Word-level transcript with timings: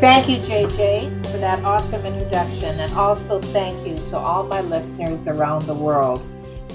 Thank 0.00 0.28
you, 0.28 0.36
JJ, 0.36 1.26
for 1.26 1.38
that 1.38 1.64
awesome 1.64 2.06
introduction, 2.06 2.78
and 2.78 2.92
also 2.94 3.40
thank 3.40 3.84
you 3.84 3.96
to 4.10 4.16
all 4.16 4.44
my 4.44 4.60
listeners 4.60 5.26
around 5.26 5.62
the 5.62 5.74
world. 5.74 6.24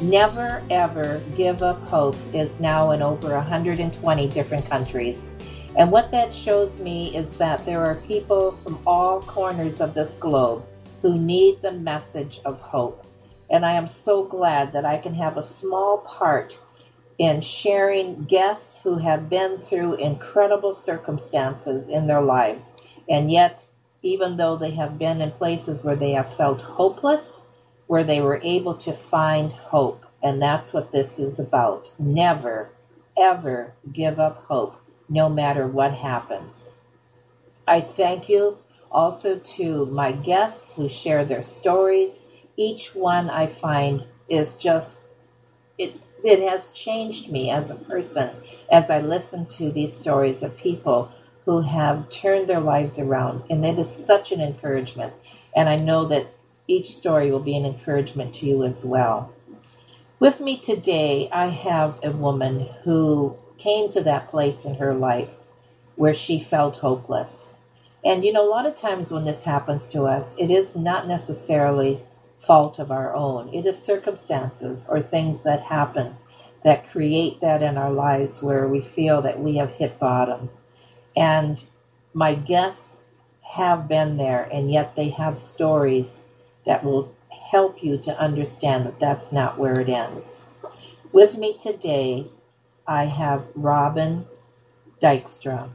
Never 0.01 0.61
ever 0.69 1.21
give 1.37 1.63
up 1.63 1.81
hope 1.83 2.17
is 2.33 2.59
now 2.59 2.91
in 2.91 3.01
over 3.01 3.33
120 3.33 4.27
different 4.27 4.69
countries. 4.69 5.31
And 5.77 5.89
what 5.89 6.11
that 6.11 6.35
shows 6.35 6.81
me 6.81 7.15
is 7.15 7.37
that 7.37 7.65
there 7.65 7.85
are 7.85 7.95
people 7.95 8.51
from 8.51 8.77
all 8.85 9.21
corners 9.21 9.79
of 9.79 9.93
this 9.93 10.17
globe 10.17 10.65
who 11.01 11.17
need 11.17 11.61
the 11.61 11.71
message 11.71 12.41
of 12.43 12.59
hope. 12.59 13.07
And 13.49 13.65
I 13.65 13.75
am 13.75 13.87
so 13.87 14.25
glad 14.25 14.73
that 14.73 14.83
I 14.83 14.97
can 14.97 15.13
have 15.13 15.37
a 15.37 15.43
small 15.43 15.99
part 15.99 16.59
in 17.19 17.39
sharing 17.39 18.25
guests 18.25 18.81
who 18.81 18.97
have 18.97 19.29
been 19.29 19.59
through 19.59 19.95
incredible 19.95 20.73
circumstances 20.73 21.87
in 21.87 22.07
their 22.07 22.21
lives 22.21 22.73
and 23.09 23.31
yet, 23.31 23.65
even 24.01 24.37
though 24.37 24.55
they 24.55 24.71
have 24.71 24.97
been 24.97 25.21
in 25.21 25.31
places 25.31 25.83
where 25.83 25.95
they 25.95 26.11
have 26.11 26.35
felt 26.35 26.61
hopeless, 26.61 27.43
where 27.87 28.03
they 28.03 28.21
were 28.21 28.41
able 28.43 28.75
to 28.75 28.93
find 28.93 29.53
hope. 29.53 30.05
And 30.21 30.41
that's 30.41 30.73
what 30.73 30.91
this 30.91 31.19
is 31.19 31.39
about. 31.39 31.93
Never, 31.99 32.71
ever 33.17 33.73
give 33.91 34.19
up 34.19 34.45
hope, 34.47 34.77
no 35.09 35.29
matter 35.29 35.67
what 35.67 35.93
happens. 35.93 36.77
I 37.67 37.81
thank 37.81 38.29
you 38.29 38.57
also 38.91 39.39
to 39.39 39.85
my 39.87 40.11
guests 40.11 40.73
who 40.73 40.87
share 40.87 41.25
their 41.25 41.43
stories. 41.43 42.25
Each 42.55 42.95
one 42.95 43.29
I 43.29 43.47
find 43.47 44.05
is 44.29 44.57
just, 44.57 45.01
it, 45.77 45.99
it 46.23 46.39
has 46.49 46.69
changed 46.69 47.31
me 47.31 47.49
as 47.49 47.69
a 47.69 47.75
person 47.75 48.29
as 48.71 48.89
I 48.89 48.99
listen 49.01 49.45
to 49.47 49.71
these 49.71 49.93
stories 49.93 50.43
of 50.43 50.57
people 50.57 51.11
who 51.45 51.61
have 51.61 52.09
turned 52.09 52.47
their 52.47 52.59
lives 52.59 52.99
around. 52.99 53.43
And 53.49 53.65
it 53.65 53.77
is 53.77 53.93
such 53.93 54.31
an 54.31 54.41
encouragement. 54.41 55.13
And 55.55 55.69
I 55.69 55.75
know 55.75 56.07
that 56.07 56.27
each 56.67 56.95
story 56.95 57.31
will 57.31 57.39
be 57.39 57.57
an 57.57 57.65
encouragement 57.65 58.33
to 58.35 58.45
you 58.45 58.63
as 58.63 58.85
well. 58.85 59.33
With 60.19 60.39
me 60.39 60.57
today, 60.57 61.29
I 61.31 61.47
have 61.47 61.99
a 62.03 62.11
woman 62.11 62.69
who 62.83 63.37
came 63.57 63.89
to 63.91 64.01
that 64.03 64.29
place 64.29 64.65
in 64.65 64.75
her 64.75 64.93
life 64.93 65.29
where 65.95 66.13
she 66.13 66.39
felt 66.39 66.77
hopeless. 66.77 67.57
And 68.05 68.23
you 68.23 68.33
know, 68.33 68.47
a 68.47 68.49
lot 68.49 68.65
of 68.65 68.75
times 68.75 69.11
when 69.11 69.25
this 69.25 69.43
happens 69.43 69.87
to 69.89 70.03
us, 70.03 70.35
it 70.37 70.49
is 70.49 70.75
not 70.75 71.07
necessarily 71.07 72.01
fault 72.39 72.79
of 72.79 72.91
our 72.91 73.13
own. 73.13 73.53
It 73.53 73.65
is 73.65 73.81
circumstances 73.81 74.87
or 74.89 75.01
things 75.01 75.43
that 75.43 75.61
happen 75.61 76.15
that 76.63 76.89
create 76.89 77.41
that 77.41 77.61
in 77.61 77.77
our 77.77 77.91
lives 77.91 78.41
where 78.41 78.67
we 78.67 78.81
feel 78.81 79.21
that 79.21 79.39
we 79.39 79.57
have 79.57 79.71
hit 79.71 79.99
bottom. 79.99 80.49
And 81.15 81.63
my 82.13 82.35
guests 82.35 83.03
have 83.41 83.87
been 83.87 84.17
there, 84.17 84.49
and 84.51 84.71
yet 84.71 84.95
they 84.95 85.09
have 85.09 85.37
stories 85.37 86.23
that 86.65 86.83
will 86.83 87.13
help 87.51 87.83
you 87.83 87.97
to 87.99 88.19
understand 88.19 88.85
that 88.85 88.99
that's 88.99 89.31
not 89.31 89.59
where 89.59 89.79
it 89.79 89.89
ends. 89.89 90.47
With 91.11 91.37
me 91.37 91.57
today, 91.57 92.27
I 92.87 93.05
have 93.05 93.45
Robin 93.55 94.25
Dykstra. 94.99 95.69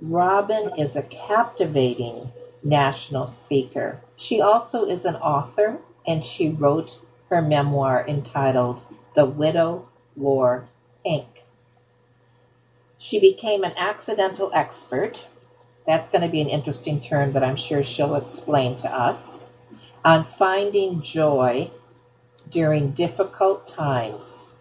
Robin 0.00 0.72
is 0.76 0.96
a 0.96 1.02
captivating 1.04 2.32
national 2.64 3.28
speaker. 3.28 4.00
She 4.16 4.40
also 4.40 4.84
is 4.84 5.04
an 5.04 5.16
author, 5.16 5.78
and 6.06 6.24
she 6.24 6.48
wrote 6.48 6.98
her 7.28 7.40
memoir 7.40 8.04
entitled 8.06 8.82
The 9.14 9.24
Widow 9.24 9.88
Wore 10.16 10.66
Pink. 11.04 11.31
She 13.02 13.18
became 13.18 13.64
an 13.64 13.72
accidental 13.76 14.52
expert. 14.54 15.26
That's 15.88 16.08
going 16.08 16.22
to 16.22 16.28
be 16.28 16.40
an 16.40 16.48
interesting 16.48 17.00
term 17.00 17.32
that 17.32 17.42
I'm 17.42 17.56
sure 17.56 17.82
she'll 17.82 18.14
explain 18.14 18.76
to 18.76 18.88
us. 18.88 19.42
On 20.04 20.22
finding 20.22 21.02
joy 21.02 21.72
during 22.48 22.92
difficult 22.92 23.66
times. 23.66 24.52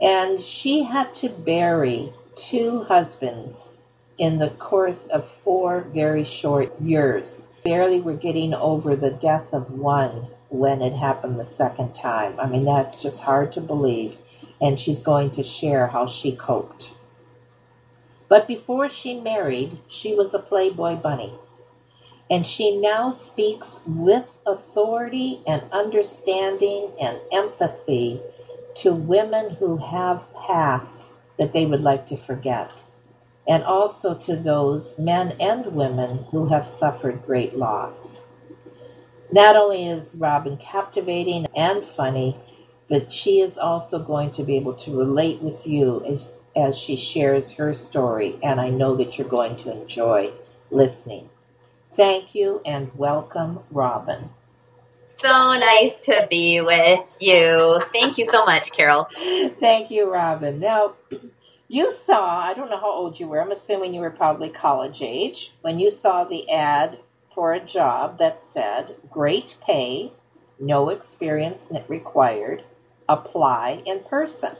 And 0.00 0.40
she 0.40 0.84
had 0.84 1.14
to 1.16 1.28
bury 1.28 2.14
two 2.36 2.84
husbands 2.84 3.74
in 4.16 4.38
the 4.38 4.48
course 4.48 5.06
of 5.06 5.28
four 5.28 5.82
very 5.92 6.24
short 6.24 6.80
years. 6.80 7.48
Barely 7.64 8.00
were 8.00 8.14
getting 8.14 8.54
over 8.54 8.96
the 8.96 9.10
death 9.10 9.52
of 9.52 9.70
one 9.70 10.28
when 10.48 10.80
it 10.80 10.94
happened 10.94 11.38
the 11.38 11.44
second 11.44 11.94
time. 11.94 12.40
I 12.40 12.46
mean, 12.46 12.64
that's 12.64 13.02
just 13.02 13.24
hard 13.24 13.52
to 13.52 13.60
believe. 13.60 14.16
And 14.58 14.80
she's 14.80 15.02
going 15.02 15.32
to 15.32 15.44
share 15.44 15.86
how 15.86 16.06
she 16.06 16.34
coped. 16.34 16.94
But 18.30 18.48
before 18.48 18.88
she 18.88 19.20
married, 19.20 19.80
she 19.88 20.14
was 20.14 20.32
a 20.32 20.38
Playboy 20.38 20.96
bunny. 20.96 21.34
And 22.30 22.46
she 22.46 22.76
now 22.76 23.10
speaks 23.10 23.82
with 23.86 24.38
authority 24.46 25.42
and 25.48 25.64
understanding 25.72 26.92
and 27.00 27.18
empathy 27.32 28.22
to 28.76 28.94
women 28.94 29.56
who 29.56 29.78
have 29.78 30.32
pasts 30.34 31.18
that 31.38 31.52
they 31.52 31.66
would 31.66 31.82
like 31.82 32.06
to 32.06 32.16
forget, 32.16 32.84
and 33.48 33.64
also 33.64 34.14
to 34.14 34.36
those 34.36 34.98
men 34.98 35.36
and 35.40 35.66
women 35.74 36.26
who 36.30 36.48
have 36.48 36.66
suffered 36.66 37.26
great 37.26 37.56
loss. 37.56 38.26
Not 39.32 39.56
only 39.56 39.88
is 39.88 40.16
Robin 40.18 40.56
captivating 40.56 41.46
and 41.56 41.84
funny, 41.84 42.36
but 42.90 43.12
she 43.12 43.40
is 43.40 43.56
also 43.56 44.00
going 44.00 44.32
to 44.32 44.42
be 44.42 44.56
able 44.56 44.74
to 44.74 44.98
relate 44.98 45.40
with 45.40 45.66
you 45.66 46.04
as 46.04 46.40
as 46.56 46.76
she 46.76 46.96
shares 46.96 47.52
her 47.52 47.72
story, 47.72 48.38
and 48.42 48.60
I 48.60 48.68
know 48.68 48.96
that 48.96 49.16
you're 49.16 49.28
going 49.28 49.56
to 49.58 49.72
enjoy 49.72 50.32
listening. 50.70 51.30
Thank 51.96 52.34
you 52.34 52.60
and 52.66 52.90
welcome, 52.96 53.60
Robin. 53.70 54.30
So 55.18 55.28
nice 55.28 55.96
to 55.98 56.26
be 56.28 56.60
with 56.60 57.16
you. 57.20 57.80
Thank 57.92 58.18
you 58.18 58.24
so 58.24 58.44
much, 58.44 58.72
Carol. 58.72 59.06
Thank 59.60 59.90
you, 59.90 60.10
Robin. 60.10 60.58
Now, 60.58 60.94
you 61.68 61.92
saw, 61.92 62.40
I 62.40 62.54
don't 62.54 62.70
know 62.70 62.78
how 62.78 62.90
old 62.90 63.20
you 63.20 63.28
were, 63.28 63.40
I'm 63.40 63.52
assuming 63.52 63.94
you 63.94 64.00
were 64.00 64.10
probably 64.10 64.48
college 64.48 65.02
age, 65.02 65.52
when 65.60 65.78
you 65.78 65.90
saw 65.90 66.24
the 66.24 66.50
ad 66.50 66.98
for 67.34 67.52
a 67.52 67.60
job 67.60 68.18
that 68.18 68.42
said 68.42 68.96
great 69.10 69.56
pay, 69.64 70.12
no 70.58 70.88
experience 70.88 71.70
required, 71.86 72.66
apply 73.10 73.82
in 73.84 74.00
person. 74.04 74.56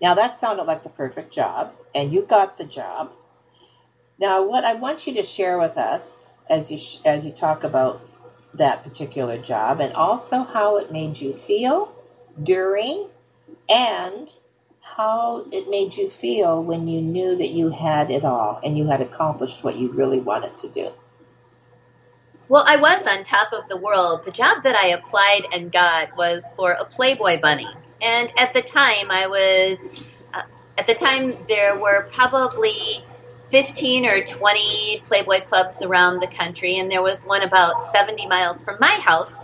Now 0.00 0.14
that 0.14 0.36
sounded 0.36 0.64
like 0.64 0.82
the 0.84 0.88
perfect 0.88 1.32
job, 1.34 1.72
and 1.94 2.12
you 2.12 2.22
got 2.22 2.56
the 2.56 2.64
job. 2.64 3.12
Now, 4.18 4.42
what 4.42 4.64
I 4.64 4.74
want 4.74 5.06
you 5.06 5.12
to 5.14 5.22
share 5.22 5.58
with 5.58 5.76
us 5.76 6.32
as 6.48 6.70
you 6.70 6.78
sh- 6.78 7.00
as 7.04 7.24
you 7.24 7.32
talk 7.32 7.64
about 7.64 8.00
that 8.54 8.82
particular 8.82 9.36
job, 9.36 9.80
and 9.80 9.92
also 9.92 10.44
how 10.44 10.78
it 10.78 10.92
made 10.92 11.18
you 11.18 11.34
feel 11.34 11.92
during, 12.42 13.08
and 13.68 14.28
how 14.80 15.44
it 15.52 15.68
made 15.68 15.96
you 15.96 16.08
feel 16.08 16.62
when 16.62 16.88
you 16.88 17.02
knew 17.02 17.36
that 17.36 17.50
you 17.50 17.70
had 17.70 18.10
it 18.10 18.24
all 18.24 18.58
and 18.64 18.78
you 18.78 18.86
had 18.86 19.02
accomplished 19.02 19.62
what 19.62 19.76
you 19.76 19.92
really 19.92 20.20
wanted 20.20 20.56
to 20.56 20.68
do. 20.68 20.90
Well, 22.48 22.64
I 22.66 22.76
was 22.76 23.04
on 23.06 23.24
top 23.24 23.52
of 23.52 23.68
the 23.68 23.76
world. 23.76 24.24
The 24.24 24.30
job 24.30 24.62
that 24.62 24.76
I 24.76 24.88
applied 24.88 25.46
and 25.52 25.72
got 25.72 26.16
was 26.16 26.44
for 26.56 26.72
a 26.72 26.84
Playboy 26.84 27.40
bunny. 27.40 27.68
And 28.00 28.32
at 28.38 28.54
the 28.54 28.62
time, 28.62 29.10
I 29.10 29.26
was, 29.26 29.78
uh, 30.32 30.42
at 30.78 30.86
the 30.86 30.94
time, 30.94 31.34
there 31.48 31.76
were 31.76 32.08
probably 32.12 33.02
15 33.50 34.06
or 34.06 34.24
20 34.24 35.00
Playboy 35.04 35.40
clubs 35.40 35.82
around 35.82 36.20
the 36.20 36.28
country, 36.28 36.78
and 36.78 36.90
there 36.90 37.02
was 37.02 37.24
one 37.24 37.42
about 37.42 37.80
70 37.92 38.26
miles 38.28 38.62
from 38.62 38.76
my 38.80 38.92
house. 39.02 39.34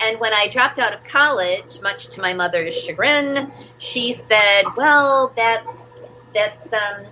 And 0.00 0.20
when 0.20 0.32
I 0.32 0.48
dropped 0.48 0.78
out 0.78 0.92
of 0.92 1.04
college, 1.04 1.80
much 1.82 2.08
to 2.10 2.20
my 2.20 2.34
mother's 2.34 2.74
chagrin, 2.74 3.52
she 3.78 4.12
said, 4.12 4.64
"Well, 4.76 5.32
that's 5.36 6.04
that's 6.34 6.72
um, 6.72 7.06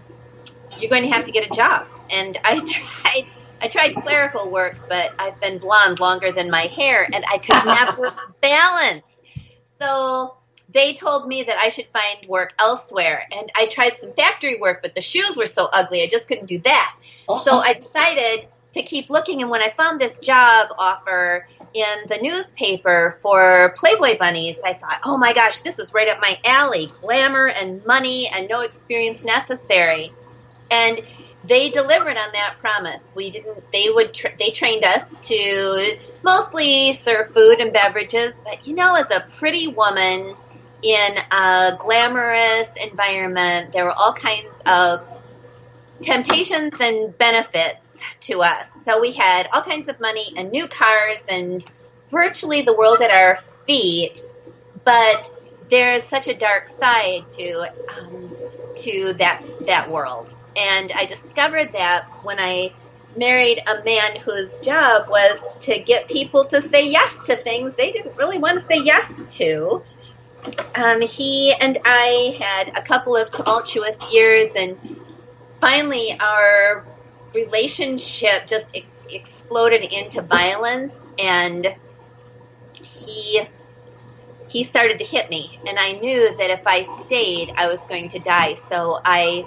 you're 0.78 0.90
going 0.90 1.04
to 1.04 1.10
have 1.10 1.26
to 1.26 1.32
get 1.32 1.48
a 1.48 1.54
job." 1.54 1.86
And 2.10 2.36
I 2.44 2.58
tried. 2.66 3.26
I 3.62 3.68
tried 3.68 3.94
clerical 3.94 4.50
work, 4.50 4.76
but 4.88 5.14
I've 5.18 5.40
been 5.40 5.58
blonde 5.58 6.00
longer 6.00 6.32
than 6.32 6.50
my 6.50 6.62
hair, 6.62 7.08
and 7.12 7.24
I 7.30 7.38
could 7.38 7.64
never 7.64 8.12
balance. 8.40 9.20
So 9.62 10.36
they 10.72 10.94
told 10.94 11.28
me 11.28 11.44
that 11.44 11.58
I 11.58 11.68
should 11.68 11.86
find 11.86 12.26
work 12.28 12.54
elsewhere. 12.58 13.26
And 13.30 13.50
I 13.54 13.66
tried 13.66 13.98
some 13.98 14.12
factory 14.14 14.60
work, 14.60 14.82
but 14.82 14.94
the 14.94 15.00
shoes 15.00 15.36
were 15.36 15.46
so 15.46 15.68
ugly, 15.72 16.02
I 16.02 16.08
just 16.08 16.28
couldn't 16.28 16.46
do 16.46 16.58
that. 16.60 16.96
So 17.26 17.52
oh. 17.52 17.58
I 17.58 17.74
decided 17.74 18.48
to 18.74 18.82
keep 18.82 19.10
looking. 19.10 19.42
And 19.42 19.50
when 19.50 19.62
I 19.62 19.70
found 19.70 20.00
this 20.00 20.18
job 20.18 20.68
offer 20.78 21.46
in 21.74 22.08
the 22.08 22.18
newspaper 22.20 23.16
for 23.22 23.74
Playboy 23.76 24.18
bunnies, 24.18 24.58
I 24.64 24.74
thought, 24.74 25.00
oh 25.04 25.16
my 25.16 25.32
gosh, 25.32 25.60
this 25.60 25.78
is 25.78 25.94
right 25.94 26.08
up 26.08 26.18
my 26.20 26.38
alley 26.44 26.90
glamour 27.00 27.48
and 27.48 27.84
money 27.86 28.28
and 28.28 28.48
no 28.48 28.60
experience 28.60 29.24
necessary. 29.24 30.12
And 30.70 31.00
they 31.44 31.70
delivered 31.70 32.16
on 32.16 32.32
that 32.32 32.56
promise. 32.60 33.04
We 33.14 33.30
didn't. 33.30 33.72
They 33.72 33.88
would. 33.90 34.14
Tra- 34.14 34.36
they 34.38 34.50
trained 34.50 34.84
us 34.84 35.18
to 35.28 35.98
mostly 36.22 36.92
serve 36.92 37.28
food 37.28 37.58
and 37.60 37.72
beverages, 37.72 38.34
but 38.44 38.66
you 38.66 38.74
know, 38.74 38.94
as 38.94 39.10
a 39.10 39.26
pretty 39.38 39.68
woman 39.68 40.34
in 40.82 41.16
a 41.30 41.76
glamorous 41.78 42.74
environment, 42.76 43.72
there 43.72 43.84
were 43.84 43.92
all 43.92 44.12
kinds 44.12 44.48
of 44.66 45.06
temptations 46.00 46.80
and 46.80 47.16
benefits 47.18 48.02
to 48.20 48.42
us. 48.42 48.72
So 48.84 49.00
we 49.00 49.12
had 49.12 49.48
all 49.52 49.62
kinds 49.62 49.88
of 49.88 50.00
money 50.00 50.24
and 50.36 50.50
new 50.50 50.66
cars 50.66 51.24
and 51.28 51.64
virtually 52.10 52.62
the 52.62 52.74
world 52.74 53.00
at 53.00 53.10
our 53.10 53.36
feet, 53.66 54.22
but 54.84 55.30
there's 55.70 56.02
such 56.02 56.28
a 56.28 56.34
dark 56.34 56.68
side 56.68 57.28
to 57.30 57.72
um, 57.96 58.36
to 58.76 59.14
that 59.14 59.42
that 59.66 59.90
world. 59.90 60.32
And 60.56 60.92
I 60.92 61.06
discovered 61.06 61.72
that 61.72 62.06
when 62.22 62.38
I 62.38 62.74
married 63.16 63.62
a 63.66 63.84
man 63.84 64.16
whose 64.24 64.60
job 64.60 65.08
was 65.08 65.44
to 65.60 65.78
get 65.78 66.08
people 66.08 66.46
to 66.46 66.62
say 66.62 66.90
yes 66.90 67.22
to 67.22 67.36
things 67.36 67.74
they 67.74 67.92
didn't 67.92 68.16
really 68.16 68.38
want 68.38 68.58
to 68.58 68.64
say 68.64 68.80
yes 68.82 69.26
to. 69.36 69.82
Um, 70.74 71.00
he 71.00 71.52
and 71.54 71.78
I 71.84 72.36
had 72.40 72.72
a 72.76 72.82
couple 72.82 73.16
of 73.16 73.30
tumultuous 73.30 73.96
years, 74.12 74.48
and 74.56 74.78
finally, 75.60 76.16
our 76.18 76.84
relationship 77.34 78.46
just 78.46 78.76
e- 78.76 78.86
exploded 79.10 79.92
into 79.92 80.22
violence, 80.22 81.04
and 81.18 81.66
he 82.82 83.42
he 84.48 84.64
started 84.64 84.98
to 84.98 85.04
hit 85.04 85.30
me, 85.30 85.58
and 85.66 85.78
I 85.78 85.92
knew 85.92 86.36
that 86.36 86.50
if 86.50 86.66
I 86.66 86.82
stayed, 86.82 87.52
I 87.56 87.68
was 87.68 87.80
going 87.86 88.08
to 88.10 88.18
die. 88.18 88.54
So 88.54 88.98
I 89.04 89.46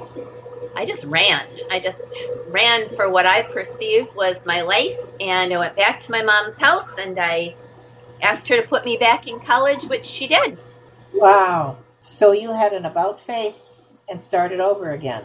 I 0.75 0.86
just 0.86 1.06
ran. 1.06 1.45
I 1.72 1.80
just 1.80 2.18
ran 2.50 2.89
for 2.89 3.10
what 3.10 3.25
I 3.25 3.44
perceived 3.44 4.16
was 4.16 4.45
my 4.45 4.62
life, 4.62 4.98
and 5.19 5.54
I 5.54 5.57
went 5.57 5.75
back 5.75 6.01
to 6.01 6.12
my 6.12 6.22
mom's 6.22 6.60
house, 6.60 6.88
and 6.98 7.18
I 7.19 7.56
asked 8.22 8.48
her 8.50 8.62
to 8.62 8.68
put 8.68 8.86
me 8.86 8.98
back 8.98 9.27
in 9.27 9.39
college, 9.39 9.86
which 9.86 10.06
she 10.06 10.27
did. 10.27 10.57
Wow. 11.13 11.77
So 12.00 12.33
you 12.33 12.54
had 12.54 12.74
an 12.74 12.86
about 12.86 13.19
face 13.19 13.88
and 14.10 14.22
started 14.22 14.60
over 14.60 14.92
again. 14.92 15.24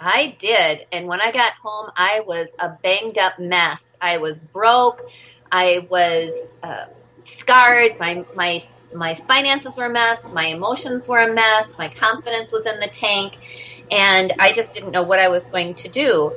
I 0.00 0.36
did. 0.38 0.86
And 0.92 1.06
when 1.06 1.20
I 1.20 1.32
got 1.32 1.52
home, 1.54 1.90
I 1.96 2.20
was 2.26 2.48
a 2.58 2.68
banged 2.68 3.18
up 3.18 3.38
mess. 3.38 3.90
I 4.00 4.18
was 4.18 4.38
broke. 4.38 5.02
I 5.50 5.86
was 5.88 6.54
uh, 6.62 6.86
scarred. 7.24 7.98
My, 7.98 8.24
my, 8.34 8.62
my 8.94 9.14
finances 9.14 9.76
were 9.76 9.86
a 9.86 9.92
mess. 9.92 10.30
My 10.32 10.46
emotions 10.46 11.08
were 11.08 11.20
a 11.20 11.32
mess. 11.32 11.72
My 11.78 11.88
confidence 11.88 12.52
was 12.52 12.66
in 12.66 12.80
the 12.80 12.88
tank. 12.88 13.38
And 13.94 14.32
I 14.38 14.52
just 14.52 14.72
didn't 14.72 14.90
know 14.90 15.04
what 15.04 15.18
I 15.18 15.28
was 15.28 15.48
going 15.48 15.74
to 15.74 15.88
do. 15.88 16.32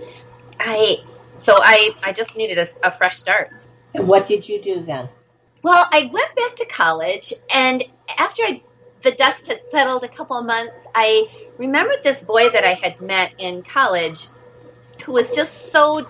I, 0.59 0.97
so 1.35 1.55
I, 1.57 1.91
I 2.03 2.13
just 2.13 2.37
needed 2.37 2.57
a, 2.59 2.87
a 2.87 2.91
fresh 2.91 3.17
start. 3.17 3.51
And 3.93 4.07
what 4.07 4.27
did 4.27 4.47
you 4.47 4.61
do 4.61 4.81
then? 4.81 5.09
Well, 5.63 5.85
I 5.91 6.09
went 6.13 6.35
back 6.35 6.55
to 6.57 6.65
college, 6.65 7.33
and 7.53 7.83
after 8.17 8.43
I 8.43 8.61
the 9.01 9.11
dust 9.11 9.47
had 9.47 9.63
settled 9.63 10.03
a 10.03 10.07
couple 10.07 10.37
of 10.37 10.45
months, 10.45 10.87
I 10.93 11.29
remembered 11.57 12.03
this 12.03 12.21
boy 12.21 12.49
that 12.49 12.63
I 12.63 12.73
had 12.73 12.99
met 13.01 13.33
in 13.37 13.63
college 13.63 14.27
who 15.03 15.13
was 15.13 15.33
just 15.33 15.71
so 15.71 16.05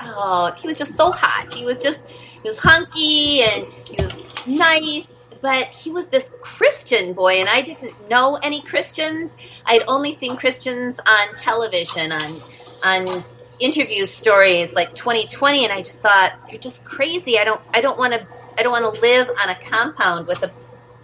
oh, 0.00 0.52
he 0.60 0.66
was 0.66 0.78
just 0.78 0.96
so 0.96 1.12
hot. 1.12 1.52
He 1.54 1.64
was 1.64 1.78
just 1.78 2.06
he 2.08 2.40
was 2.42 2.58
hunky 2.58 3.42
and 3.42 3.66
he 3.88 4.02
was 4.02 4.46
nice, 4.46 5.15
but 5.46 5.68
he 5.68 5.92
was 5.92 6.08
this 6.08 6.34
Christian 6.40 7.12
boy 7.12 7.34
and 7.34 7.48
I 7.48 7.62
didn't 7.62 8.10
know 8.10 8.34
any 8.34 8.62
Christians. 8.62 9.36
I'd 9.64 9.84
only 9.86 10.10
seen 10.10 10.36
Christians 10.36 10.98
on 10.98 11.36
television 11.36 12.10
on 12.10 12.40
on 12.84 13.24
interview 13.60 14.06
stories 14.06 14.74
like 14.74 14.92
2020 14.96 15.62
and 15.62 15.72
I 15.72 15.82
just 15.82 16.02
thought 16.02 16.32
they're 16.50 16.58
just 16.58 16.84
crazy. 16.84 17.38
I 17.38 17.44
don't 17.44 17.60
I 17.72 17.80
don't 17.80 17.96
want 17.96 18.14
to 18.14 18.26
I 18.58 18.64
don't 18.64 18.72
want 18.72 18.92
to 18.92 19.00
live 19.00 19.28
on 19.40 19.48
a 19.48 19.54
compound 19.54 20.26
with 20.26 20.42
a 20.42 20.50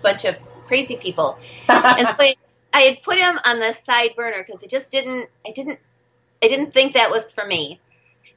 bunch 0.03 0.25
of 0.25 0.37
crazy 0.67 0.97
people. 0.97 1.39
and 1.69 2.09
so 2.09 2.17
I, 2.19 2.35
I 2.75 2.81
had 2.81 3.03
put 3.05 3.19
him 3.19 3.39
on 3.45 3.61
the 3.61 3.71
side 3.71 4.17
burner 4.17 4.43
because 4.45 4.65
I 4.65 4.67
just 4.67 4.91
didn't, 4.91 5.29
I 5.47 5.53
didn't, 5.53 5.79
I 6.43 6.49
didn't 6.49 6.75
think 6.75 6.95
that 6.95 7.13
was 7.13 7.33
for 7.33 7.47
me. 7.47 7.79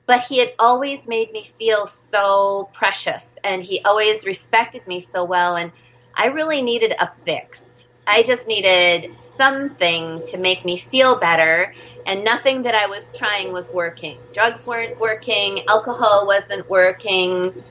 But 0.06 0.22
he 0.22 0.38
had 0.38 0.54
always 0.60 1.08
made 1.08 1.31
me 1.31 1.44
feel 1.44 1.88
so 1.88 2.69
precious 2.74 3.40
and 3.44 3.63
he 3.63 3.81
always 3.84 4.24
respected 4.24 4.86
me 4.86 5.00
so 5.00 5.24
well. 5.24 5.56
And 5.56 5.72
I 6.15 6.27
really 6.27 6.62
needed 6.62 6.94
a 7.00 7.07
fix. 7.07 7.88
I 8.07 8.23
just 8.23 8.47
needed 8.47 9.19
something 9.19 10.23
to 10.27 10.38
make 10.38 10.63
me 10.63 10.77
feel 10.77 11.19
better 11.19 11.73
and 12.06 12.23
nothing 12.23 12.63
that 12.63 12.75
I 12.75 12.85
was 12.85 13.12
trying 13.12 13.51
was 13.51 13.71
working. 13.71 14.17
Drugs 14.33 14.67
weren't 14.67 15.00
working, 15.00 15.62
alcohol 15.67 16.27
wasn't 16.27 16.69
working, 16.69 17.63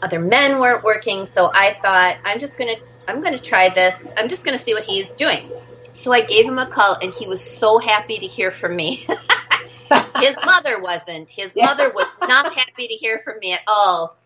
other 0.00 0.18
men 0.18 0.58
weren't 0.58 0.82
working. 0.82 1.26
So 1.26 1.50
I 1.52 1.74
thought, 1.74 2.16
I'm 2.24 2.38
just 2.38 2.58
going 2.58 2.74
to 2.74 2.82
I'm 3.06 3.20
going 3.20 3.36
to 3.36 3.42
try 3.42 3.68
this. 3.68 4.06
I'm 4.16 4.28
just 4.28 4.44
going 4.44 4.56
to 4.56 4.62
see 4.62 4.74
what 4.74 4.84
he's 4.84 5.08
doing. 5.10 5.50
So 5.92 6.12
I 6.12 6.22
gave 6.22 6.46
him 6.46 6.58
a 6.58 6.66
call, 6.66 6.96
and 7.02 7.12
he 7.12 7.26
was 7.26 7.42
so 7.42 7.78
happy 7.78 8.18
to 8.18 8.26
hear 8.26 8.50
from 8.50 8.76
me. 8.76 8.96
His 10.20 10.36
mother 10.44 10.80
wasn't. 10.80 11.30
His 11.30 11.52
yeah. 11.54 11.66
mother 11.66 11.90
was 11.92 12.06
not 12.22 12.54
happy 12.54 12.88
to 12.88 12.94
hear 12.94 13.18
from 13.18 13.38
me 13.40 13.52
at 13.52 13.60
all. 13.66 14.16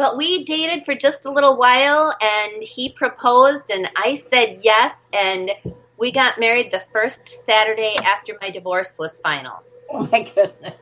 But 0.00 0.16
we 0.16 0.44
dated 0.44 0.86
for 0.86 0.94
just 0.94 1.26
a 1.26 1.30
little 1.30 1.58
while, 1.58 2.16
and 2.22 2.62
he 2.62 2.88
proposed, 2.88 3.68
and 3.68 3.86
I 3.94 4.14
said 4.14 4.60
yes, 4.62 4.94
and 5.12 5.50
we 5.98 6.10
got 6.10 6.40
married 6.40 6.70
the 6.70 6.80
first 6.80 7.28
Saturday 7.28 7.94
after 8.02 8.32
my 8.40 8.48
divorce 8.48 8.98
was 8.98 9.20
final. 9.20 9.62
Oh 9.90 10.08
my 10.10 10.22
goodness. 10.22 10.72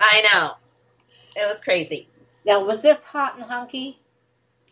I 0.00 0.28
know. 0.32 0.52
It 1.34 1.44
was 1.48 1.60
crazy. 1.60 2.08
Now, 2.46 2.64
was 2.64 2.80
this 2.80 3.02
hot 3.02 3.34
and 3.34 3.42
hunky? 3.42 3.98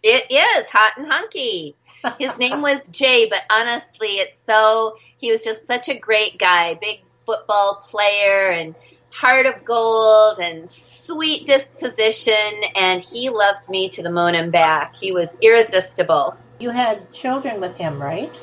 It 0.05 0.31
is 0.31 0.71
hot 0.71 0.93
and 0.99 1.11
hunky. 1.11 1.75
His 2.21 2.39
name 2.39 2.63
was 2.63 2.87
Jay, 2.89 3.29
but 3.29 3.43
honestly, 3.51 4.07
it's 4.07 4.41
so 4.41 4.99
he 5.17 5.33
was 5.33 5.43
just 5.43 5.67
such 5.67 5.89
a 5.89 5.99
great 5.99 6.39
guy, 6.39 6.75
big 6.75 7.03
football 7.25 7.81
player 7.83 8.53
and 8.53 8.77
heart 9.11 9.47
of 9.47 9.65
gold 9.65 10.39
and 10.39 10.71
sweet 10.71 11.47
disposition 11.47 12.35
and 12.75 13.03
he 13.03 13.31
loved 13.31 13.69
me 13.69 13.89
to 13.91 14.03
the 14.03 14.11
moon 14.11 14.35
and 14.35 14.53
back. 14.53 14.97
He 14.97 15.13
was 15.13 15.37
irresistible. 15.41 16.37
You 16.59 16.71
had 16.71 17.13
children 17.13 17.61
with 17.61 17.77
him, 17.77 18.01
right? 18.01 18.35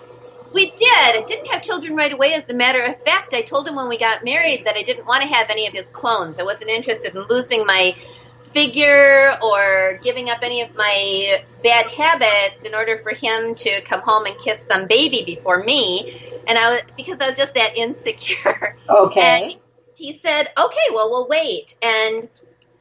We 0.53 0.69
did. 0.69 0.87
I 0.87 1.23
didn't 1.27 1.47
have 1.47 1.63
children 1.63 1.95
right 1.95 2.13
away. 2.13 2.33
As 2.33 2.49
a 2.49 2.53
matter 2.53 2.81
of 2.81 2.95
fact, 3.03 3.33
I 3.33 3.41
told 3.41 3.67
him 3.67 3.75
when 3.75 3.89
we 3.89 3.97
got 3.97 4.23
married 4.23 4.65
that 4.65 4.77
I 4.77 4.83
didn't 4.83 5.07
want 5.07 5.23
to 5.23 5.27
have 5.27 5.49
any 5.49 5.67
of 5.67 5.73
his 5.73 5.89
clones. 5.89 6.39
I 6.39 6.43
wasn't 6.43 6.69
interested 6.69 7.15
in 7.15 7.25
losing 7.27 7.65
my 7.65 7.95
figure 8.43 9.35
or 9.41 9.99
giving 10.03 10.29
up 10.29 10.39
any 10.43 10.61
of 10.61 10.75
my 10.75 11.43
bad 11.63 11.87
habits 11.87 12.63
in 12.65 12.75
order 12.75 12.97
for 12.97 13.11
him 13.11 13.55
to 13.55 13.81
come 13.81 14.01
home 14.01 14.25
and 14.25 14.37
kiss 14.37 14.65
some 14.67 14.87
baby 14.87 15.23
before 15.25 15.63
me. 15.63 16.21
And 16.47 16.57
I 16.57 16.69
was 16.69 16.81
because 16.95 17.19
I 17.19 17.27
was 17.27 17.37
just 17.37 17.55
that 17.55 17.77
insecure. 17.77 18.77
Okay. 18.87 19.43
And 19.53 19.62
he 19.97 20.13
said, 20.13 20.51
"Okay, 20.57 20.87
well, 20.93 21.09
we'll 21.09 21.27
wait." 21.27 21.75
And 21.81 22.29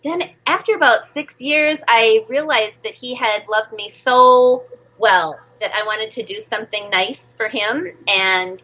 then 0.05 0.31
after 0.47 0.75
about 0.75 1.05
6 1.05 1.41
years, 1.41 1.83
I 1.87 2.25
realized 2.29 2.83
that 2.85 2.95
he 2.95 3.15
had 3.15 3.47
loved 3.49 3.73
me 3.73 3.89
so 3.89 4.65
well 4.99 5.39
that 5.61 5.73
I 5.75 5.85
wanted 5.85 6.11
to 6.13 6.23
do 6.23 6.35
something 6.35 6.91
nice 6.91 7.35
for 7.35 7.49
him 7.49 7.87
and 8.09 8.63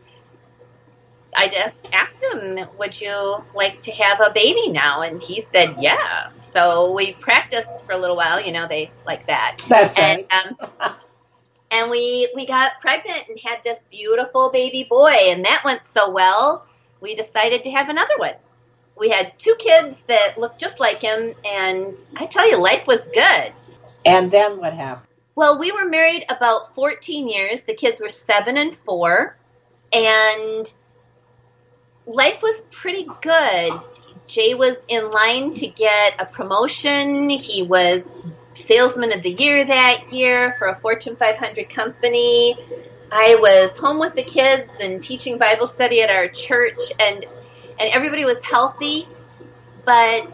I 1.37 1.49
just 1.49 1.88
asked 1.93 2.23
him, 2.23 2.59
"Would 2.78 3.00
you 3.00 3.45
like 3.55 3.81
to 3.83 3.93
have 3.93 4.21
a 4.21 4.31
baby 4.31 4.71
now?" 4.71 5.02
And 5.02 5.23
he 5.23 5.40
said, 5.40 5.76
"Yeah." 5.78 6.31
So 6.38 6.93
we 6.93 7.12
practiced 7.14 7.87
for 7.87 7.93
a 7.93 7.99
little 7.99 8.17
while. 8.17 8.40
You 8.40 8.52
know, 8.52 8.67
they 8.67 8.90
like 9.07 9.26
that. 9.26 9.59
That's 9.69 9.97
and, 9.99 10.25
right. 10.31 10.57
Um, 10.81 10.97
and 11.71 11.90
we 11.90 12.33
we 12.35 12.47
got 12.47 12.81
pregnant 12.81 13.28
and 13.28 13.38
had 13.38 13.62
this 13.62 13.78
beautiful 13.90 14.50
baby 14.50 14.87
boy, 14.88 15.14
and 15.28 15.45
that 15.45 15.62
went 15.64 15.85
so 15.85 16.11
well. 16.11 16.67
We 17.00 17.14
decided 17.14 17.64
to 17.64 17.71
have 17.71 17.88
another 17.88 18.14
one. 18.19 18.35
we 18.97 19.11
had 19.11 19.38
two 19.38 19.55
kids 19.59 20.00
that 20.09 20.38
looked 20.38 20.59
just 20.59 20.81
like 20.81 21.00
him, 21.00 21.35
and 21.45 21.97
I 22.17 22.26
tell 22.26 22.49
you, 22.50 22.61
life 22.61 22.87
was 22.87 23.00
good. 23.09 23.52
And 24.05 24.31
then 24.31 24.59
what 24.59 24.73
happened? 24.73 25.07
Well, 25.37 25.61
we 25.61 25.71
were 25.71 25.88
married 25.88 26.25
about 26.28 26.75
14 26.75 27.28
years. 27.28 27.62
The 27.62 27.75
kids 27.75 28.02
were 28.02 28.09
seven 28.09 28.57
and 28.57 28.75
four, 28.75 29.37
and 29.93 30.73
life 32.07 32.43
was 32.43 32.61
pretty 32.73 33.07
good. 33.21 33.73
Jay 34.26 34.55
was 34.55 34.76
in 34.88 35.11
line 35.11 35.55
to 35.55 35.69
get 35.69 36.17
a 36.19 36.26
promotion. 36.26 37.28
He 37.28 37.62
was 37.62 38.25
salesman 38.55 39.12
of 39.12 39.23
the 39.23 39.31
year 39.31 39.64
that 39.64 40.12
year 40.12 40.52
for 40.52 40.67
a 40.67 40.75
Fortune 40.75 41.17
500 41.17 41.71
company. 41.71 42.55
I 43.11 43.37
was 43.37 43.77
home 43.79 43.99
with 43.99 44.15
the 44.15 44.23
kids 44.23 44.71
and 44.83 45.03
teaching 45.03 45.38
Bible 45.38 45.67
study 45.67 46.03
at 46.03 46.11
our 46.11 46.29
church, 46.29 46.93
and 47.00 47.25
and 47.81 47.91
everybody 47.93 48.25
was 48.25 48.45
healthy. 48.45 49.09
But 49.85 50.31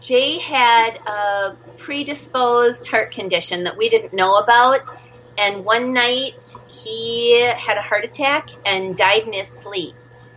Jay 0.00 0.38
had 0.38 0.98
a 1.06 1.56
predisposed 1.76 2.86
heart 2.88 3.12
condition 3.12 3.64
that 3.64 3.76
we 3.76 3.88
didn't 3.88 4.12
know 4.12 4.36
about, 4.36 4.88
and 5.36 5.64
one 5.64 5.92
night 5.92 6.44
he 6.68 7.42
had 7.42 7.76
a 7.76 7.82
heart 7.82 8.04
attack 8.04 8.50
and 8.64 8.96
died 8.96 9.22
in 9.24 9.32
his 9.32 9.48
sleep. 9.48 9.94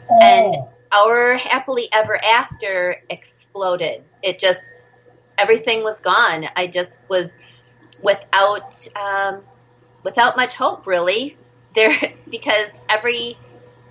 Oh. 0.10 0.20
And 0.22 0.56
our 0.92 1.36
happily 1.38 1.88
ever 1.92 2.18
after 2.24 3.02
exploded. 3.10 4.04
It 4.22 4.40
just 4.40 4.74
everything 5.38 5.84
was 5.84 6.00
gone. 6.02 6.46
I 6.56 6.68
just 6.68 7.00
was 7.10 7.38
without 8.02 8.88
um, 8.96 9.42
without 10.04 10.36
much 10.36 10.56
hope 10.56 10.88
really 10.88 11.38
there 11.74 11.96
because 12.30 12.78
every 12.90 13.38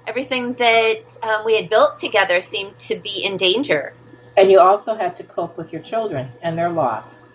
everything 0.07 0.55
that 0.55 1.19
um, 1.23 1.45
we 1.45 1.57
had 1.57 1.71
built 1.71 1.99
together 1.99 2.41
seemed 2.41 2.77
to 2.79 2.97
be 2.97 3.25
in 3.25 3.37
danger. 3.37 3.95
And 4.37 4.51
you 4.51 4.59
also 4.61 4.95
had 4.95 5.17
to 5.19 5.25
cope 5.25 5.57
with 5.57 5.73
your 5.73 5.83
children 5.83 6.33
and 6.43 6.59
their 6.59 6.71
loss. 6.71 7.27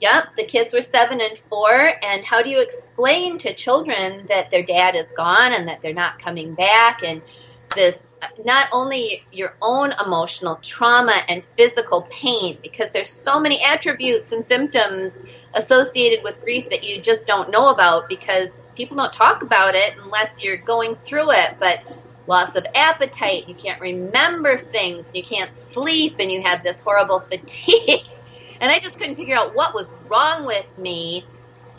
Yep, 0.00 0.36
the 0.36 0.44
kids 0.44 0.74
were 0.74 0.80
seven 0.80 1.20
and 1.20 1.38
four. 1.38 1.92
And 2.02 2.24
how 2.24 2.42
do 2.42 2.50
you 2.50 2.60
explain 2.60 3.38
to 3.38 3.54
children 3.54 4.26
that 4.28 4.50
their 4.50 4.62
dad 4.62 4.94
is 4.94 5.12
gone 5.12 5.52
and 5.52 5.68
that 5.68 5.80
they're 5.82 5.94
not 5.94 6.18
coming 6.18 6.54
back? 6.54 7.02
And 7.02 7.22
this 7.74 8.06
not 8.44 8.68
only 8.72 9.24
your 9.32 9.54
own 9.62 9.92
emotional 10.04 10.56
trauma 10.56 11.14
and 11.28 11.44
physical 11.44 12.02
pain, 12.10 12.58
because 12.62 12.90
there's 12.90 13.10
so 13.10 13.38
many 13.38 13.62
attributes 13.62 14.32
and 14.32 14.44
symptoms 14.44 15.20
associated 15.54 16.24
with 16.24 16.42
grief 16.42 16.68
that 16.70 16.84
you 16.84 17.00
just 17.00 17.26
don't 17.26 17.50
know 17.50 17.70
about 17.70 18.08
because 18.08 18.58
people 18.76 18.96
don't 18.96 19.12
talk 19.12 19.42
about 19.42 19.74
it 19.74 19.94
unless 20.02 20.44
you're 20.44 20.58
going 20.58 20.94
through 20.94 21.32
it. 21.32 21.56
But 21.58 21.82
loss 22.26 22.54
of 22.56 22.66
appetite, 22.74 23.48
you 23.48 23.54
can't 23.54 23.80
remember 23.80 24.56
things, 24.58 25.12
you 25.14 25.22
can't 25.22 25.52
sleep, 25.52 26.16
and 26.18 26.30
you 26.30 26.42
have 26.42 26.62
this 26.62 26.80
horrible 26.80 27.20
fatigue. 27.20 28.06
And 28.58 28.72
I 28.72 28.78
just 28.78 28.98
couldn't 28.98 29.16
figure 29.16 29.36
out 29.36 29.54
what 29.54 29.74
was 29.74 29.92
wrong 30.08 30.46
with 30.46 30.66
me 30.78 31.26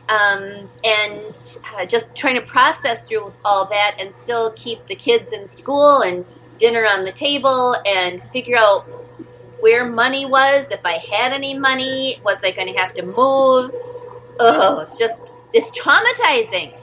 um, 0.10 0.70
and 0.84 1.60
uh, 1.76 1.86
just 1.86 2.16
trying 2.16 2.36
to 2.36 2.42
process 2.42 3.08
through 3.08 3.34
all 3.44 3.66
that 3.66 3.98
and 4.00 4.16
still 4.16 4.54
keep 4.56 4.86
the 4.88 4.96
kids 4.96 5.34
in 5.34 5.48
school 5.48 6.02
and 6.02 6.26
dinner 6.60 6.86
on 6.86 7.04
the 7.04 7.12
table 7.12 7.76
and 7.86 8.24
figure 8.24 8.58
out 8.58 8.84
where 9.60 9.86
money 9.86 10.26
was, 10.26 10.68
if 10.72 10.86
I 10.86 10.94
had 10.94 11.34
any 11.34 11.58
money, 11.58 12.22
was 12.24 12.38
I 12.44 12.52
going 12.52 12.72
to 12.72 12.80
have 12.80 12.94
to 12.94 13.04
move? 13.04 13.72
Oh, 14.40 14.80
it's 14.82 14.98
just, 14.98 15.34
it's 15.52 15.78
traumatizing. 15.78 16.74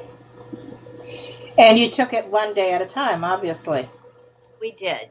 And 1.57 1.79
you 1.79 1.91
took 1.91 2.13
it 2.13 2.27
one 2.27 2.55
day 2.55 2.73
at 2.73 2.83
a 2.83 2.87
time, 2.87 3.23
obviously. 3.23 3.89
We 4.61 4.73
did. 4.73 5.09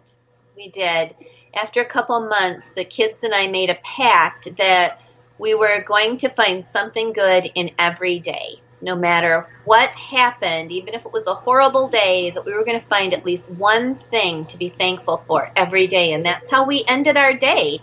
We 0.55 0.69
did. 0.69 1.15
After 1.53 1.81
a 1.81 1.85
couple 1.85 2.27
months, 2.27 2.71
the 2.71 2.83
kids 2.83 3.23
and 3.23 3.33
I 3.33 3.47
made 3.47 3.69
a 3.69 3.75
pact 3.75 4.57
that 4.57 4.99
we 5.37 5.55
were 5.55 5.83
going 5.83 6.17
to 6.17 6.29
find 6.29 6.65
something 6.71 7.13
good 7.13 7.49
in 7.55 7.71
every 7.77 8.19
day. 8.19 8.55
No 8.81 8.95
matter 8.95 9.47
what 9.63 9.95
happened, 9.95 10.71
even 10.73 10.93
if 10.93 11.05
it 11.05 11.13
was 11.13 11.27
a 11.27 11.33
horrible 11.33 11.87
day, 11.87 12.31
that 12.31 12.45
we 12.45 12.53
were 12.53 12.65
going 12.65 12.79
to 12.79 12.85
find 12.85 13.13
at 13.13 13.25
least 13.25 13.51
one 13.51 13.95
thing 13.95 14.45
to 14.47 14.57
be 14.57 14.67
thankful 14.67 15.17
for 15.17 15.49
every 15.55 15.87
day. 15.87 16.11
And 16.11 16.25
that's 16.25 16.51
how 16.51 16.65
we 16.65 16.83
ended 16.85 17.15
our 17.15 17.33
day 17.33 17.79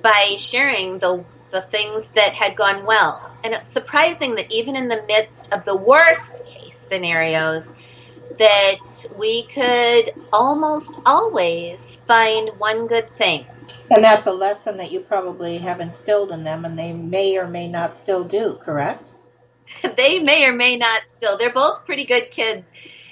by 0.00 0.36
sharing 0.38 0.98
the, 0.98 1.24
the 1.50 1.60
things 1.60 2.08
that 2.10 2.34
had 2.34 2.56
gone 2.56 2.86
well. 2.86 3.30
And 3.42 3.52
it's 3.52 3.72
surprising 3.72 4.36
that 4.36 4.52
even 4.52 4.76
in 4.76 4.86
the 4.86 5.02
midst 5.08 5.52
of 5.52 5.64
the 5.64 5.76
worst 5.76 6.44
scenarios, 6.92 7.72
that 8.38 9.06
we 9.18 9.44
could 9.44 10.10
almost 10.32 11.00
always 11.06 12.02
find 12.06 12.50
one 12.58 12.86
good 12.86 13.10
thing 13.10 13.46
and 13.94 14.04
that's 14.04 14.26
a 14.26 14.32
lesson 14.32 14.78
that 14.78 14.90
you 14.90 15.00
probably 15.00 15.58
have 15.58 15.80
instilled 15.80 16.32
in 16.32 16.44
them, 16.44 16.64
and 16.64 16.78
they 16.78 16.94
may 16.94 17.36
or 17.36 17.46
may 17.46 17.68
not 17.68 17.94
still 17.94 18.24
do, 18.24 18.58
correct? 18.62 19.12
they 19.96 20.18
may 20.20 20.46
or 20.46 20.52
may 20.52 20.78
not 20.78 21.02
still. 21.06 21.36
They're 21.36 21.52
both 21.52 21.84
pretty 21.84 22.04
good 22.04 22.30
kids. 22.30 22.70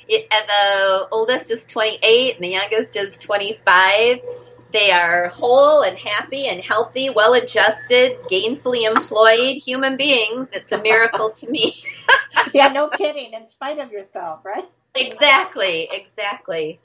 It, 0.09 0.27
and 0.33 0.49
the 0.49 1.09
oldest 1.13 1.51
is 1.51 1.67
28, 1.67 2.37
and 2.37 2.45
the 2.45 2.49
youngest 2.49 2.97
is 2.97 3.19
25. 3.19 4.21
They 4.73 4.93
are 4.93 5.29
whole 5.29 5.83
and 5.83 5.99
happy 5.99 6.47
and 6.47 6.65
healthy, 6.65 7.11
well 7.11 7.35
adjusted, 7.35 8.19
gainfully 8.31 8.85
employed 8.85 9.57
human 9.57 9.97
beings. 9.97 10.51
It's 10.53 10.73
a 10.73 10.81
miracle 10.81 11.31
to 11.31 11.51
me. 11.51 11.75
yeah, 12.55 12.69
no 12.69 12.89
kidding, 12.89 13.33
in 13.33 13.45
spite 13.47 13.79
of 13.79 13.91
yourself, 13.91 14.45
right? 14.45 14.69
Exactly, 14.95 15.89
exactly. 15.93 16.81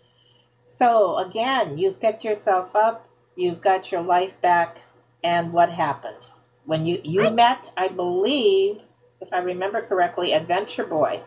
So, 0.63 1.17
again, 1.17 1.77
you've 1.77 1.99
picked 1.99 2.23
yourself 2.23 2.75
up 2.75 3.07
you've 3.35 3.61
got 3.61 3.91
your 3.91 4.01
life 4.01 4.39
back, 4.41 4.77
and 5.23 5.53
what 5.53 5.69
happened 5.69 6.17
when 6.65 6.85
you 6.85 6.99
you 7.03 7.29
met? 7.29 7.71
I 7.77 7.89
believe, 7.89 8.81
if 9.21 9.31
I 9.33 9.39
remember 9.39 9.81
correctly, 9.81 10.33
Adventure 10.33 10.85
Boy. 10.85 11.21